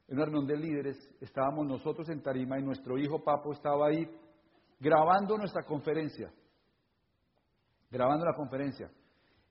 [0.08, 0.98] en una reunión de líderes.
[1.22, 4.10] Estábamos nosotros en Tarima y nuestro hijo Papo estaba ahí
[4.80, 6.32] grabando nuestra conferencia.
[7.90, 8.92] Grabando la conferencia.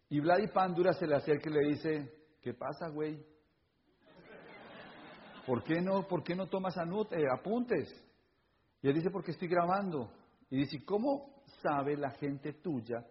[0.08, 3.24] Y Vladi Pándura se le acerca y le dice, ¿qué pasa, güey?
[5.46, 7.88] ¿Por qué no, por qué no tomas eh, apuntes?
[8.80, 10.12] Y él dice, porque estoy grabando.
[10.50, 13.06] Y dice, ¿cómo sabe la gente tuya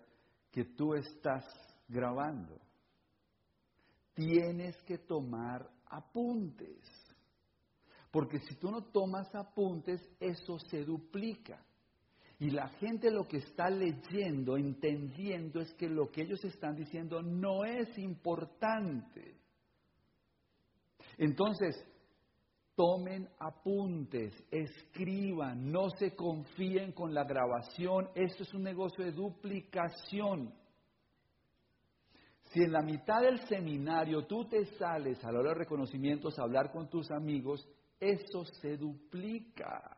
[0.51, 1.45] que tú estás
[1.87, 2.59] grabando.
[4.13, 6.79] Tienes que tomar apuntes.
[8.11, 11.65] Porque si tú no tomas apuntes, eso se duplica.
[12.39, 17.21] Y la gente lo que está leyendo, entendiendo, es que lo que ellos están diciendo
[17.21, 19.37] no es importante.
[21.17, 21.75] Entonces,
[22.75, 28.09] tomen apuntes, escriban, no se confíen con la grabación.
[28.15, 30.53] Esto es un negocio de duplicación.
[32.45, 36.43] Si en la mitad del seminario tú te sales a la hora de reconocimientos a
[36.43, 37.65] hablar con tus amigos,
[38.01, 39.95] eso se duplica.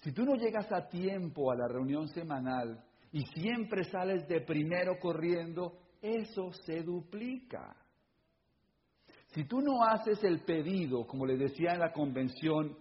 [0.00, 4.98] Si tú no llegas a tiempo a la reunión semanal y siempre sales de primero
[4.98, 7.74] corriendo, eso se duplica.
[9.28, 12.76] Si tú no haces el pedido, como les decía en la convención,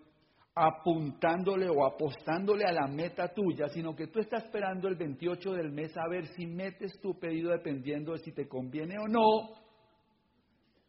[0.56, 5.72] apuntándole o apostándole a la meta tuya, sino que tú estás esperando el 28 del
[5.72, 9.66] mes a ver si metes tu pedido dependiendo de si te conviene o no,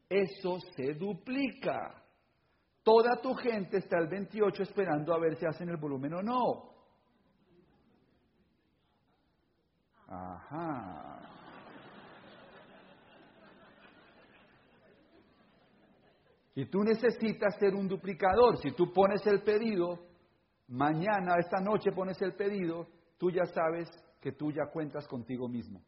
[0.09, 2.06] eso se duplica.
[2.87, 6.71] Toda tu gente está el 28 esperando a ver si hacen el volumen o no.
[10.07, 11.19] Ajá.
[16.55, 18.59] Y tú necesitas ser un duplicador.
[18.59, 19.99] Si tú pones el pedido,
[20.69, 22.87] mañana, esta noche pones el pedido,
[23.19, 25.83] tú ya sabes que tú ya cuentas contigo mismo.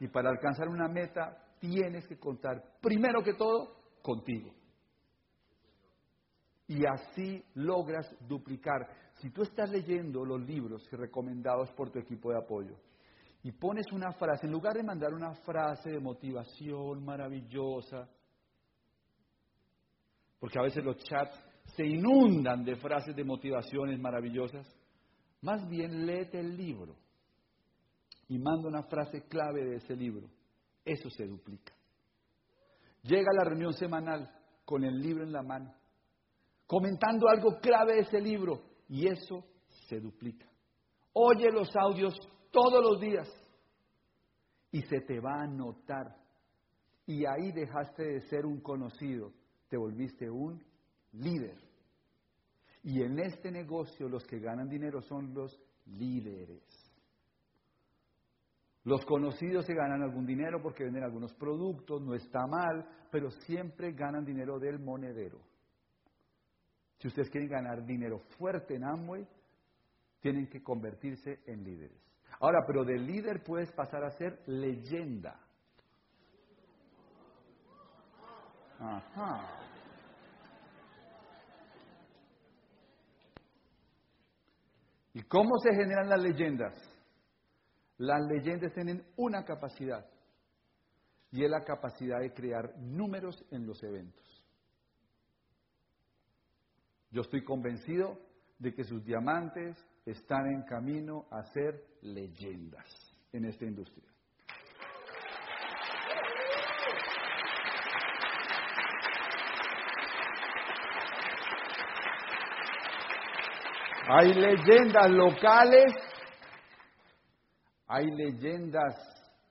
[0.00, 4.52] Y para alcanzar una meta tienes que contar, primero que todo, contigo.
[6.66, 8.88] Y así logras duplicar.
[9.20, 12.76] Si tú estás leyendo los libros recomendados por tu equipo de apoyo
[13.42, 18.08] y pones una frase, en lugar de mandar una frase de motivación maravillosa,
[20.38, 21.38] porque a veces los chats
[21.76, 24.66] se inundan de frases de motivaciones maravillosas,
[25.40, 26.96] más bien léete el libro
[28.28, 30.28] y manda una frase clave de ese libro.
[30.84, 31.74] Eso se duplica.
[33.02, 34.30] Llega a la reunión semanal
[34.64, 35.74] con el libro en la mano,
[36.66, 39.44] comentando algo clave de ese libro y eso
[39.88, 40.46] se duplica.
[41.12, 42.14] Oye los audios
[42.50, 43.28] todos los días
[44.70, 46.16] y se te va a notar.
[47.06, 49.32] Y ahí dejaste de ser un conocido,
[49.68, 50.64] te volviste un
[51.12, 51.58] líder.
[52.84, 56.62] Y en este negocio los que ganan dinero son los líderes.
[58.84, 63.92] Los conocidos se ganan algún dinero porque venden algunos productos, no está mal, pero siempre
[63.92, 65.38] ganan dinero del monedero.
[66.98, 69.26] Si ustedes quieren ganar dinero fuerte en Amway,
[70.20, 72.00] tienen que convertirse en líderes.
[72.40, 75.38] Ahora, pero de líder puedes pasar a ser leyenda.
[78.80, 79.58] Ajá.
[85.14, 86.91] ¿Y cómo se generan las leyendas?
[87.98, 90.06] Las leyendas tienen una capacidad
[91.30, 94.22] y es la capacidad de crear números en los eventos.
[97.10, 98.18] Yo estoy convencido
[98.58, 99.76] de que sus diamantes
[100.06, 102.86] están en camino a ser leyendas
[103.32, 104.12] en esta industria.
[114.08, 115.94] Hay leyendas locales,
[117.94, 118.94] hay leyendas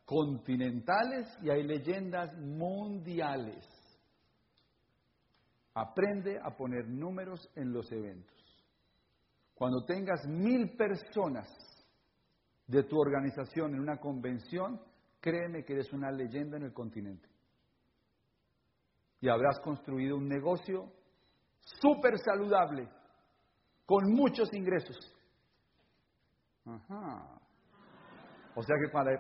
[0.03, 3.63] continentales y hay leyendas mundiales.
[5.75, 8.35] Aprende a poner números en los eventos.
[9.53, 11.47] Cuando tengas mil personas
[12.65, 14.81] de tu organización en una convención,
[15.19, 17.29] créeme que eres una leyenda en el continente.
[19.19, 20.91] Y habrás construido un negocio
[21.79, 22.89] súper saludable
[23.85, 24.97] con muchos ingresos.
[26.65, 27.40] Ajá.
[28.55, 29.13] O sea que para,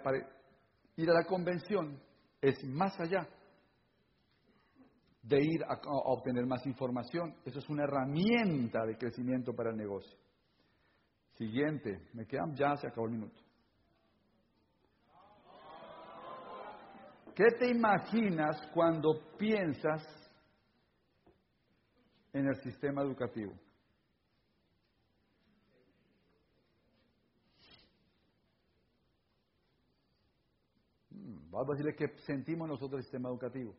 [0.95, 1.99] ir a la convención
[2.41, 3.27] es más allá
[5.23, 7.35] de ir a, obtener más información.
[7.45, 10.17] Eso es una herramienta de crecimiento para el negocio.
[11.33, 13.41] Siguiente, me quedan ya, se acabó el minuto.
[17.33, 20.03] ¿Qué te imaginas cuando piensas
[22.33, 23.53] en el sistema educativo?
[31.51, 33.75] Vamos a decirle que sentimos nosotros el sistema educativo.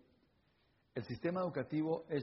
[0.94, 2.22] El sistema educativo es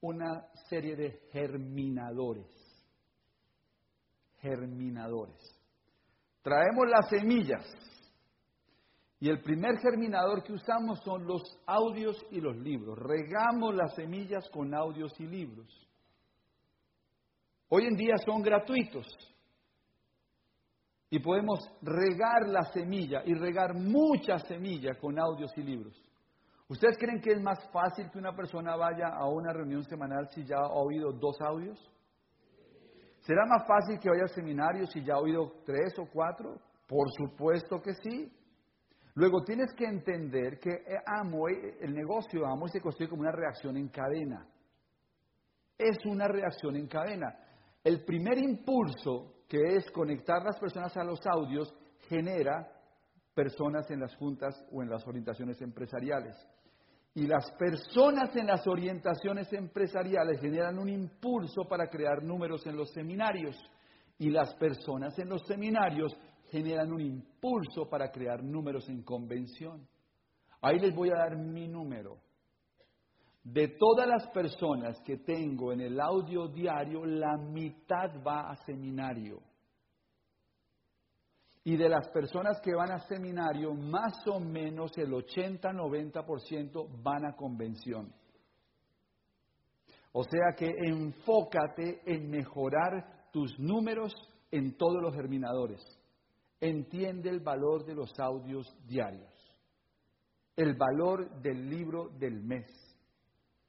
[0.00, 2.46] una serie de germinadores.
[4.38, 5.38] Germinadores.
[6.42, 7.64] Traemos las semillas.
[9.20, 12.98] Y el primer germinador que usamos son los audios y los libros.
[12.98, 15.68] Regamos las semillas con audios y libros.
[17.68, 19.06] Hoy en día son gratuitos
[21.14, 25.94] y podemos regar la semilla y regar mucha semilla con audios y libros.
[26.66, 30.44] ¿Ustedes creen que es más fácil que una persona vaya a una reunión semanal si
[30.44, 31.78] ya ha oído dos audios?
[33.20, 36.56] ¿Será más fácil que vaya al seminario si ya ha oído tres o cuatro?
[36.88, 38.32] Por supuesto que sí.
[39.14, 40.72] Luego tienes que entender que
[41.06, 44.48] Amway, el negocio Amway se construye como una reacción en cadena.
[45.78, 47.38] Es una reacción en cadena.
[47.84, 51.72] El primer impulso que es conectar las personas a los audios,
[52.08, 52.70] genera
[53.34, 56.36] personas en las juntas o en las orientaciones empresariales.
[57.14, 62.90] Y las personas en las orientaciones empresariales generan un impulso para crear números en los
[62.90, 63.56] seminarios.
[64.18, 66.16] Y las personas en los seminarios
[66.50, 69.86] generan un impulso para crear números en convención.
[70.60, 72.18] Ahí les voy a dar mi número.
[73.44, 79.38] De todas las personas que tengo en el audio diario, la mitad va a seminario.
[81.62, 87.36] Y de las personas que van a seminario, más o menos el 80-90% van a
[87.36, 88.12] convención.
[90.12, 94.14] O sea que enfócate en mejorar tus números
[94.50, 95.82] en todos los germinadores.
[96.60, 99.30] Entiende el valor de los audios diarios.
[100.56, 102.93] el valor del libro del mes.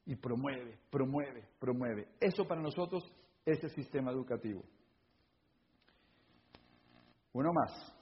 [0.06, 2.08] Y promueve, promueve, promueve.
[2.20, 3.04] Eso para nosotros
[3.46, 4.64] es el sistema educativo.
[7.34, 7.96] Uno más.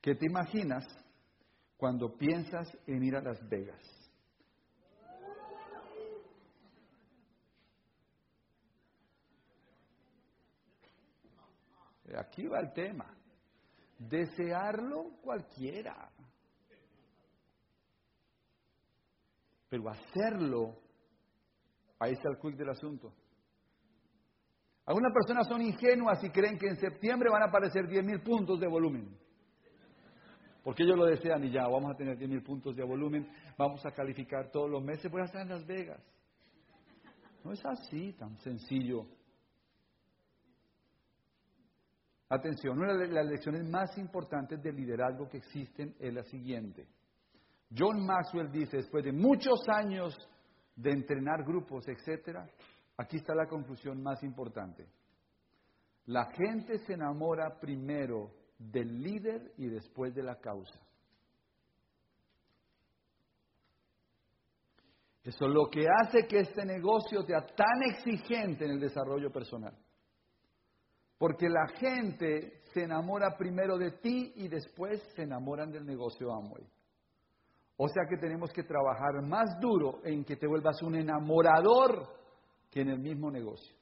[0.00, 0.84] ¿Qué te imaginas
[1.76, 3.80] cuando piensas en ir a Las Vegas?
[12.16, 13.14] Aquí va el tema.
[13.98, 16.10] Desearlo cualquiera.
[19.68, 20.76] Pero hacerlo,
[21.98, 23.12] ahí está el quick del asunto.
[24.86, 28.66] Algunas personas son ingenuas y creen que en septiembre van a aparecer 10.000 puntos de
[28.66, 29.18] volumen.
[30.64, 33.90] Porque ellos lo desean y ya, vamos a tener 10.000 puntos de volumen, vamos a
[33.90, 36.02] calificar todos los meses, voy a estar en Las Vegas.
[37.44, 39.06] No es así tan sencillo.
[42.30, 46.86] Atención, una de las lecciones más importantes del liderazgo que existen es la siguiente.
[47.76, 50.16] John Maxwell dice, después de muchos años
[50.74, 52.48] de entrenar grupos, etcétera,
[52.96, 54.86] aquí está la conclusión más importante.
[56.06, 60.80] La gente se enamora primero del líder y después de la causa.
[65.22, 69.76] Eso es lo que hace que este negocio sea tan exigente en el desarrollo personal.
[71.18, 76.64] Porque la gente se enamora primero de ti y después se enamoran del negocio Amway.
[77.80, 82.08] O sea que tenemos que trabajar más duro en que te vuelvas un enamorador
[82.68, 83.72] que en el mismo negocio.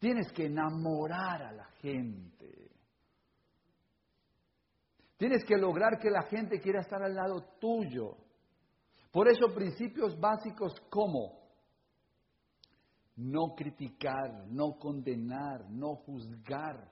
[0.00, 2.72] Tienes que enamorar a la gente.
[5.16, 8.16] Tienes que lograr que la gente quiera estar al lado tuyo.
[9.12, 11.42] Por eso principios básicos como
[13.14, 16.90] no criticar, no condenar, no juzgar.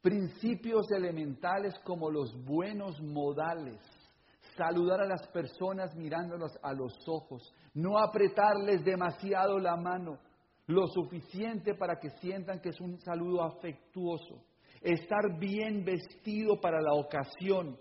[0.00, 3.78] Principios elementales como los buenos modales,
[4.56, 7.42] saludar a las personas mirándolas a los ojos,
[7.74, 10.18] no apretarles demasiado la mano,
[10.66, 14.44] lo suficiente para que sientan que es un saludo afectuoso,
[14.80, 17.78] estar bien vestido para la ocasión,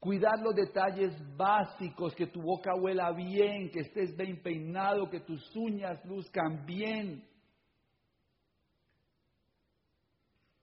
[0.00, 5.54] Cuidar los detalles básicos, que tu boca huela bien, que estés bien peinado, que tus
[5.54, 7.22] uñas luzcan bien.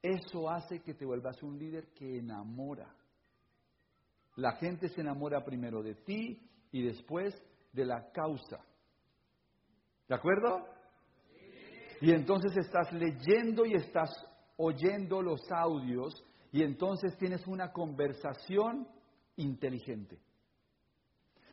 [0.01, 2.91] Eso hace que te vuelvas un líder que enamora.
[4.37, 6.39] La gente se enamora primero de ti
[6.71, 7.35] y después
[7.73, 8.59] de la causa.
[10.07, 10.63] ¿De acuerdo?
[12.01, 14.11] Y entonces estás leyendo y estás
[14.57, 18.87] oyendo los audios y entonces tienes una conversación
[19.37, 20.19] inteligente.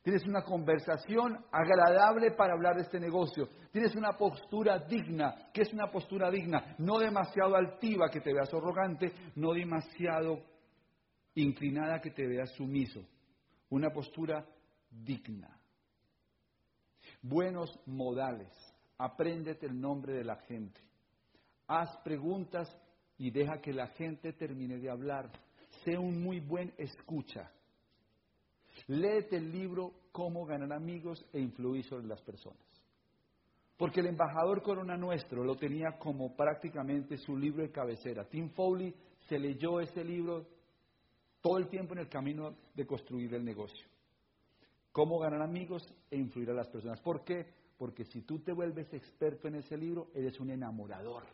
[0.02, 3.48] Tienes una conversación agradable para hablar de este negocio.
[3.72, 5.48] Tienes una postura digna.
[5.54, 6.76] ¿Qué es una postura digna?
[6.76, 10.42] No demasiado altiva que te veas arrogante, no demasiado
[11.34, 13.04] inclinada que te veas sumiso.
[13.70, 14.46] Una postura
[14.90, 15.58] digna.
[17.22, 18.52] Buenos modales.
[18.98, 20.80] Apréndete el nombre de la gente.
[21.66, 22.68] Haz preguntas
[23.18, 25.30] y deja que la gente termine de hablar.
[25.84, 27.50] Sé un muy buen escucha.
[28.86, 32.62] Léete el libro Cómo ganar amigos e influir sobre las personas.
[33.76, 38.24] Porque el embajador Corona Nuestro lo tenía como prácticamente su libro de cabecera.
[38.28, 38.94] Tim Foley
[39.28, 40.46] se leyó ese libro
[41.44, 43.86] todo el tiempo en el camino de construir el negocio.
[44.90, 46.98] Cómo ganar amigos e influir a las personas.
[47.00, 47.44] ¿Por qué?
[47.76, 51.24] Porque si tú te vuelves experto en ese libro, eres un enamorador.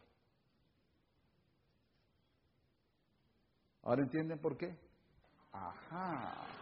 [3.85, 4.75] ¿Ahora entienden por qué?
[5.53, 6.60] Ajá.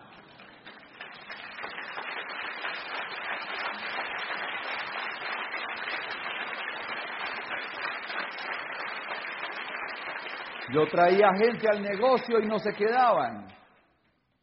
[10.73, 13.49] Yo traía gente al negocio y no se quedaban.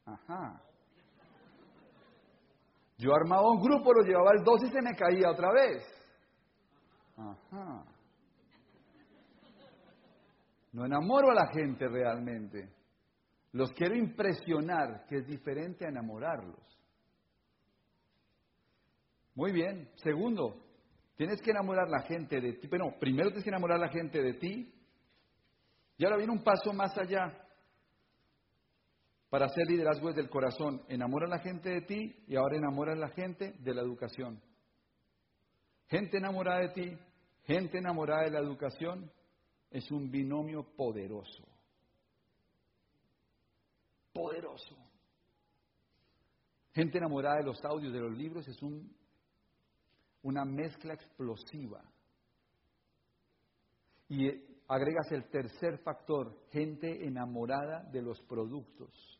[0.05, 0.61] Ajá.
[2.97, 5.83] Yo armaba un grupo, lo llevaba al 2 y se me caía otra vez.
[7.17, 7.83] Ajá.
[10.71, 12.69] No enamoro a la gente realmente.
[13.51, 16.59] Los quiero impresionar, que es diferente a enamorarlos.
[19.35, 19.89] Muy bien.
[19.95, 20.61] Segundo,
[21.15, 22.67] tienes que enamorar a la gente de ti.
[22.67, 24.74] Pero primero tienes que enamorar a la gente de ti
[25.97, 27.45] y ahora viene un paso más allá
[29.29, 30.83] para hacer liderazgo desde el corazón.
[30.87, 34.41] Enamora a la gente de ti y ahora enamora a la gente de la educación.
[35.87, 36.97] Gente enamorada de ti,
[37.43, 39.11] gente enamorada de la educación
[39.69, 41.43] es un binomio poderoso.
[44.13, 44.75] Poderoso.
[46.73, 48.93] Gente enamorada de los audios, de los libros, es un,
[50.23, 51.81] una mezcla explosiva.
[54.09, 59.19] Y agregas el tercer factor, gente enamorada de los productos,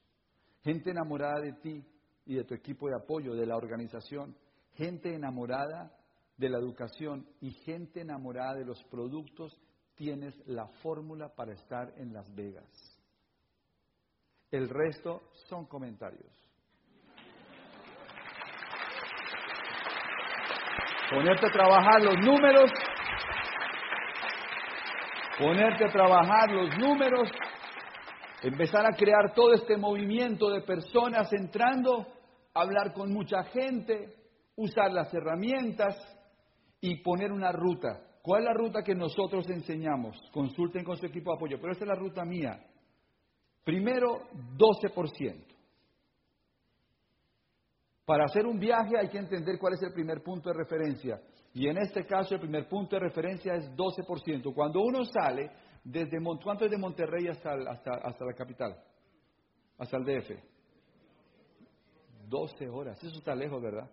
[0.64, 1.86] gente enamorada de ti
[2.26, 4.36] y de tu equipo de apoyo, de la organización,
[4.74, 5.96] gente enamorada
[6.38, 9.58] de la educación y gente enamorada de los productos,
[9.96, 12.68] tienes la fórmula para estar en Las Vegas.
[14.52, 16.32] El resto son comentarios.
[21.10, 22.72] Ponerte a trabajar los números,
[25.38, 27.30] ponerte a trabajar los números,
[28.42, 32.08] empezar a crear todo este movimiento de personas entrando,
[32.54, 34.14] hablar con mucha gente,
[34.56, 35.96] usar las herramientas
[36.80, 38.02] y poner una ruta.
[38.22, 40.18] ¿Cuál es la ruta que nosotros enseñamos?
[40.32, 42.60] Consulten con su equipo de apoyo, pero esta es la ruta mía.
[43.64, 44.22] Primero,
[44.58, 45.56] 12%.
[48.06, 51.20] Para hacer un viaje hay que entender cuál es el primer punto de referencia.
[51.56, 54.54] Y en este caso el primer punto de referencia es 12%.
[54.54, 55.50] Cuando uno sale
[55.86, 58.76] desde, ¿cuánto es de Monterrey hasta, hasta, hasta la capital?
[59.78, 60.32] Hasta el DF.
[62.28, 63.02] 12 horas.
[63.02, 63.90] Eso está lejos, ¿verdad?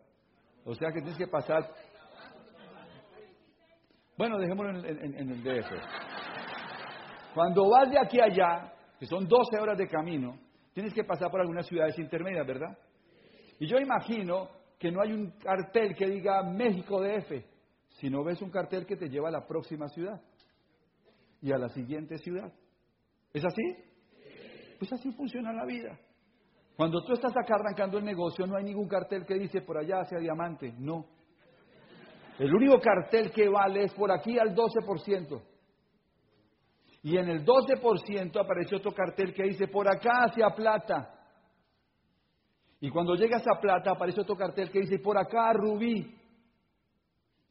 [0.64, 1.72] O sea que tienes que pasar...
[4.18, 5.70] Bueno, dejémoslo en, en el DF.
[7.32, 10.36] Cuando vas de aquí a allá, que son 12 horas de camino,
[10.72, 12.76] tienes que pasar por algunas ciudades intermedias, ¿verdad?
[13.60, 14.48] Y yo imagino
[14.80, 17.51] que no hay un cartel que diga México DF,
[18.00, 20.20] sino ves un cartel que te lleva a la próxima ciudad
[21.40, 22.52] y a la siguiente ciudad.
[23.32, 23.62] ¿Es así?
[24.78, 25.98] Pues así funciona la vida.
[26.76, 30.00] Cuando tú estás acá arrancando el negocio, no hay ningún cartel que dice por allá
[30.00, 30.74] hacia diamante.
[30.78, 31.06] No.
[32.38, 35.42] El único cartel que vale es por aquí al 12%.
[37.02, 41.18] Y en el 12% aparece otro cartel que dice por acá hacia plata.
[42.80, 46.16] Y cuando llegas a plata aparece otro cartel que dice por acá rubí.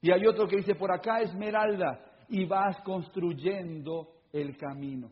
[0.02, 2.04] Y hay otro que dice por acá esmeralda.
[2.28, 5.12] Y vas construyendo el camino.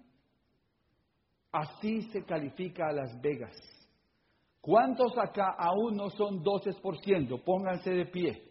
[1.52, 3.56] Así se califica a Las Vegas.
[4.62, 7.44] ¿Cuántos acá aún no son 12%?
[7.44, 8.50] Pónganse de pie.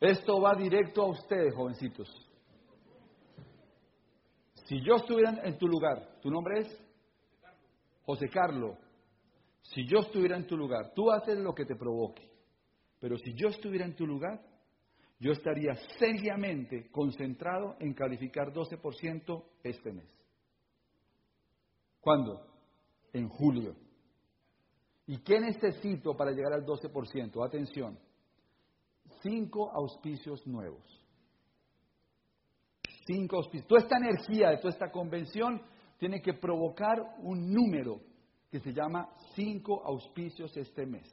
[0.00, 2.08] Esto va directo a ustedes, jovencitos.
[4.66, 6.86] Si yo estuviera en tu lugar, ¿tu nombre es?
[8.04, 8.76] José Carlos.
[9.74, 12.30] Si yo estuviera en tu lugar, tú haces lo que te provoque.
[13.00, 14.40] Pero si yo estuviera en tu lugar,
[15.18, 20.08] yo estaría seriamente concentrado en calificar 12% este mes.
[22.00, 22.46] ¿Cuándo?
[23.12, 23.74] En julio.
[25.06, 27.46] ¿Y qué necesito para llegar al 12%?
[27.46, 27.98] Atención,
[29.22, 30.96] cinco auspicios nuevos
[33.06, 33.68] cinco auspicios.
[33.68, 35.62] Toda esta energía de toda esta convención
[35.98, 38.00] tiene que provocar un número
[38.56, 41.06] que se llama cinco auspicios este mes.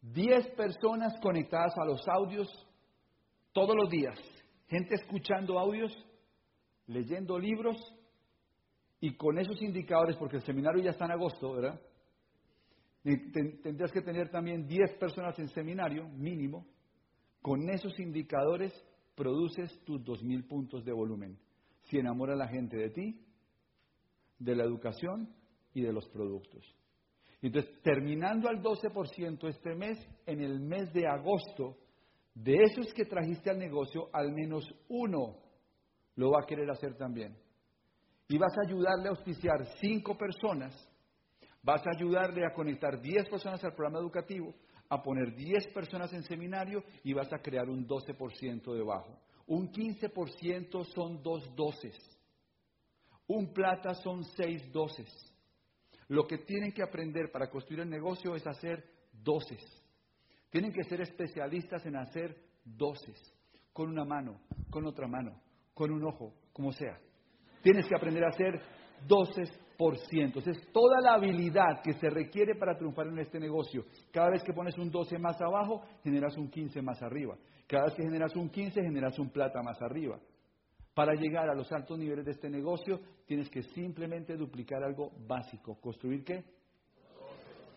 [0.00, 2.48] Diez personas conectadas a los audios
[3.52, 4.18] todos los días.
[4.66, 5.92] Gente escuchando audios,
[6.86, 7.76] leyendo libros
[8.98, 11.78] y con esos indicadores, porque el seminario ya está en agosto, ¿verdad?
[13.02, 16.66] Tendrías que tener también diez personas en seminario, mínimo.
[17.42, 18.72] Con esos indicadores
[19.14, 21.38] produces tus 2.000 puntos de volumen.
[21.82, 23.20] Si enamora a la gente de ti,
[24.38, 25.43] de la educación
[25.74, 26.64] y de los productos.
[27.42, 31.76] Entonces, terminando al 12% este mes, en el mes de agosto,
[32.34, 35.36] de esos que trajiste al negocio, al menos uno
[36.16, 37.36] lo va a querer hacer también.
[38.28, 40.74] Y vas a ayudarle a auspiciar cinco personas,
[41.62, 44.54] vas a ayudarle a conectar 10 personas al programa educativo,
[44.88, 49.18] a poner 10 personas en seminario y vas a crear un 12% debajo.
[49.46, 51.96] Un 15% son dos doces.
[53.26, 55.33] Un plata son seis doces.
[56.08, 59.62] Lo que tienen que aprender para construir el negocio es hacer doces.
[60.50, 63.20] Tienen que ser especialistas en hacer doces.
[63.72, 64.40] Con una mano,
[64.70, 65.40] con otra mano,
[65.72, 66.98] con un ojo, como sea.
[67.62, 68.60] Tienes que aprender a hacer
[69.06, 69.50] doces
[70.12, 74.52] entonces, toda la habilidad que se requiere para triunfar en este negocio, cada vez que
[74.52, 77.36] pones un 12 más abajo, generas un 15 más arriba.
[77.66, 80.18] Cada vez que generas un 15, generas un plata más arriba.
[80.94, 85.80] Para llegar a los altos niveles de este negocio, tienes que simplemente duplicar algo básico.
[85.80, 86.44] ¿Construir qué?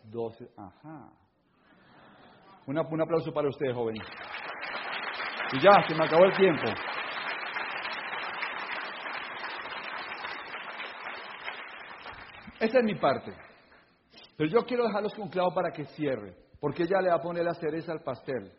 [0.03, 0.49] 12.
[0.55, 1.09] Ajá.
[2.67, 4.05] un aplauso para ustedes, jóvenes.
[5.53, 6.67] Y ya, se me acabó el tiempo.
[12.59, 13.33] Esa es mi parte.
[14.35, 17.43] Pero yo quiero dejarlos con clavo para que cierre, porque ella le va a poner
[17.43, 18.51] la cereza al pastel.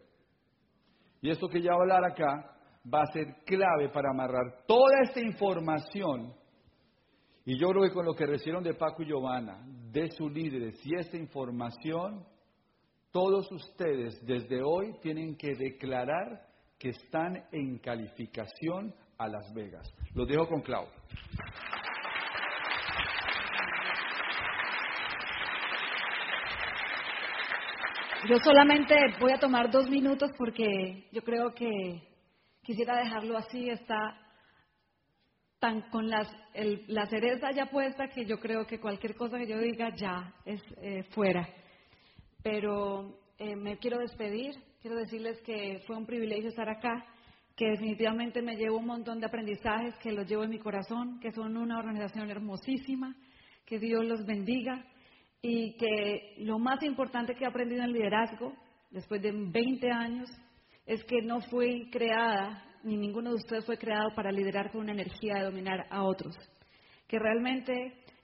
[1.21, 2.58] Y esto que ya hablar acá
[2.93, 6.33] va a ser clave para amarrar toda esta información.
[7.45, 10.79] Y yo creo que con lo que recibieron de Paco y Giovanna, de sus líderes
[10.85, 12.25] y esta información,
[13.11, 16.47] todos ustedes desde hoy tienen que declarar
[16.79, 19.93] que están en calificación a Las Vegas.
[20.15, 20.87] Lo dejo con Clau.
[28.29, 32.08] Yo solamente voy a tomar dos minutos porque yo creo que
[32.69, 34.15] quisiera dejarlo así, está
[35.59, 36.31] tan con las,
[36.87, 40.63] la cereza ya puesta que yo creo que cualquier cosa que yo diga ya es
[40.83, 41.49] eh, fuera.
[42.43, 47.07] Pero eh, me quiero despedir, quiero decirles que fue un privilegio estar acá,
[47.57, 51.33] que definitivamente me llevo un montón de aprendizajes, que los llevo en mi corazón, que
[51.33, 53.17] son una organización hermosísima,
[53.65, 54.85] que Dios los bendiga
[55.41, 58.53] y que lo más importante que he aprendido en liderazgo,
[58.91, 60.29] después de 20 años,
[60.89, 64.93] es que no fui creada, ni ninguno de ustedes fue creado para liderar con una
[64.93, 66.35] energía de dominar a otros.
[67.07, 67.73] Que realmente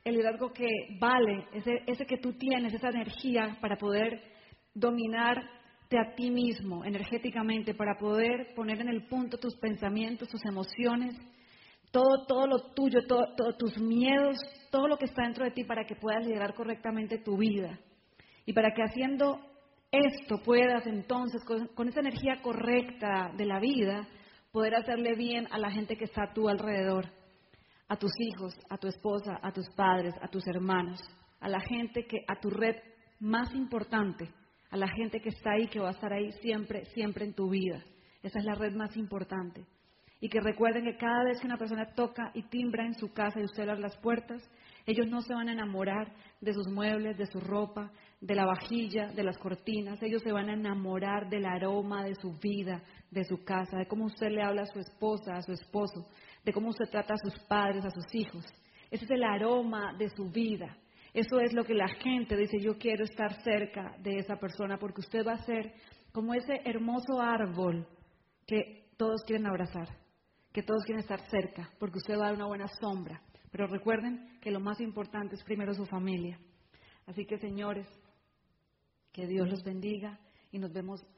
[0.03, 0.67] el liderazgo que
[0.99, 4.19] vale, ese, ese que tú tienes, esa energía para poder
[4.73, 11.15] dominarte a ti mismo energéticamente, para poder poner en el punto tus pensamientos, tus emociones,
[11.91, 14.39] todo, todo lo tuyo, todos tus miedos,
[14.71, 17.79] todo lo que está dentro de ti para que puedas liderar correctamente tu vida.
[18.47, 19.39] Y para que haciendo
[19.95, 24.07] esto puedas entonces, con, esa energía correcta de la vida,
[24.53, 27.07] poder hacerle bien a la gente que está a tu alrededor,
[27.89, 31.01] a tus hijos, a tu esposa, a tus padres, a tus hermanos,
[31.41, 32.77] a la gente que, a tu red
[33.21, 34.31] más importante,
[34.71, 37.49] a la gente que está ahí, que va a estar ahí siempre, siempre en tu
[37.51, 37.83] vida.
[38.23, 39.65] Esa es la red más importante
[40.25, 43.39] y que recuerden que cada vez que una persona toca y timbra en su casa
[43.39, 44.43] y usted abre las puertas,
[44.87, 47.93] ellos no se van a enamorar de sus muebles, de su ropa,
[48.25, 52.33] de la vajilla, de las cortinas, ellos se van a enamorar del aroma de su
[52.39, 56.09] vida, de su casa, de cómo usted le habla a su esposa, a su esposo,
[56.43, 58.45] de cómo usted trata a sus padres, a sus hijos.
[58.91, 60.75] Ese es el aroma de su vida.
[61.13, 65.03] Eso es lo que la gente dice, yo quiero estar cerca de esa persona porque
[65.03, 65.75] usted va a ser
[66.11, 67.87] como ese hermoso árbol
[68.47, 69.89] que todos quieren abrazar
[70.55, 73.21] que todos quieren estar cerca, porque usted va a dar una buena sombra.
[73.51, 76.39] Pero recuerden que lo más importante es primero su familia.
[77.07, 77.89] Así que, señores,
[79.15, 80.19] que Dios los bendiga
[80.51, 81.07] y nos vemos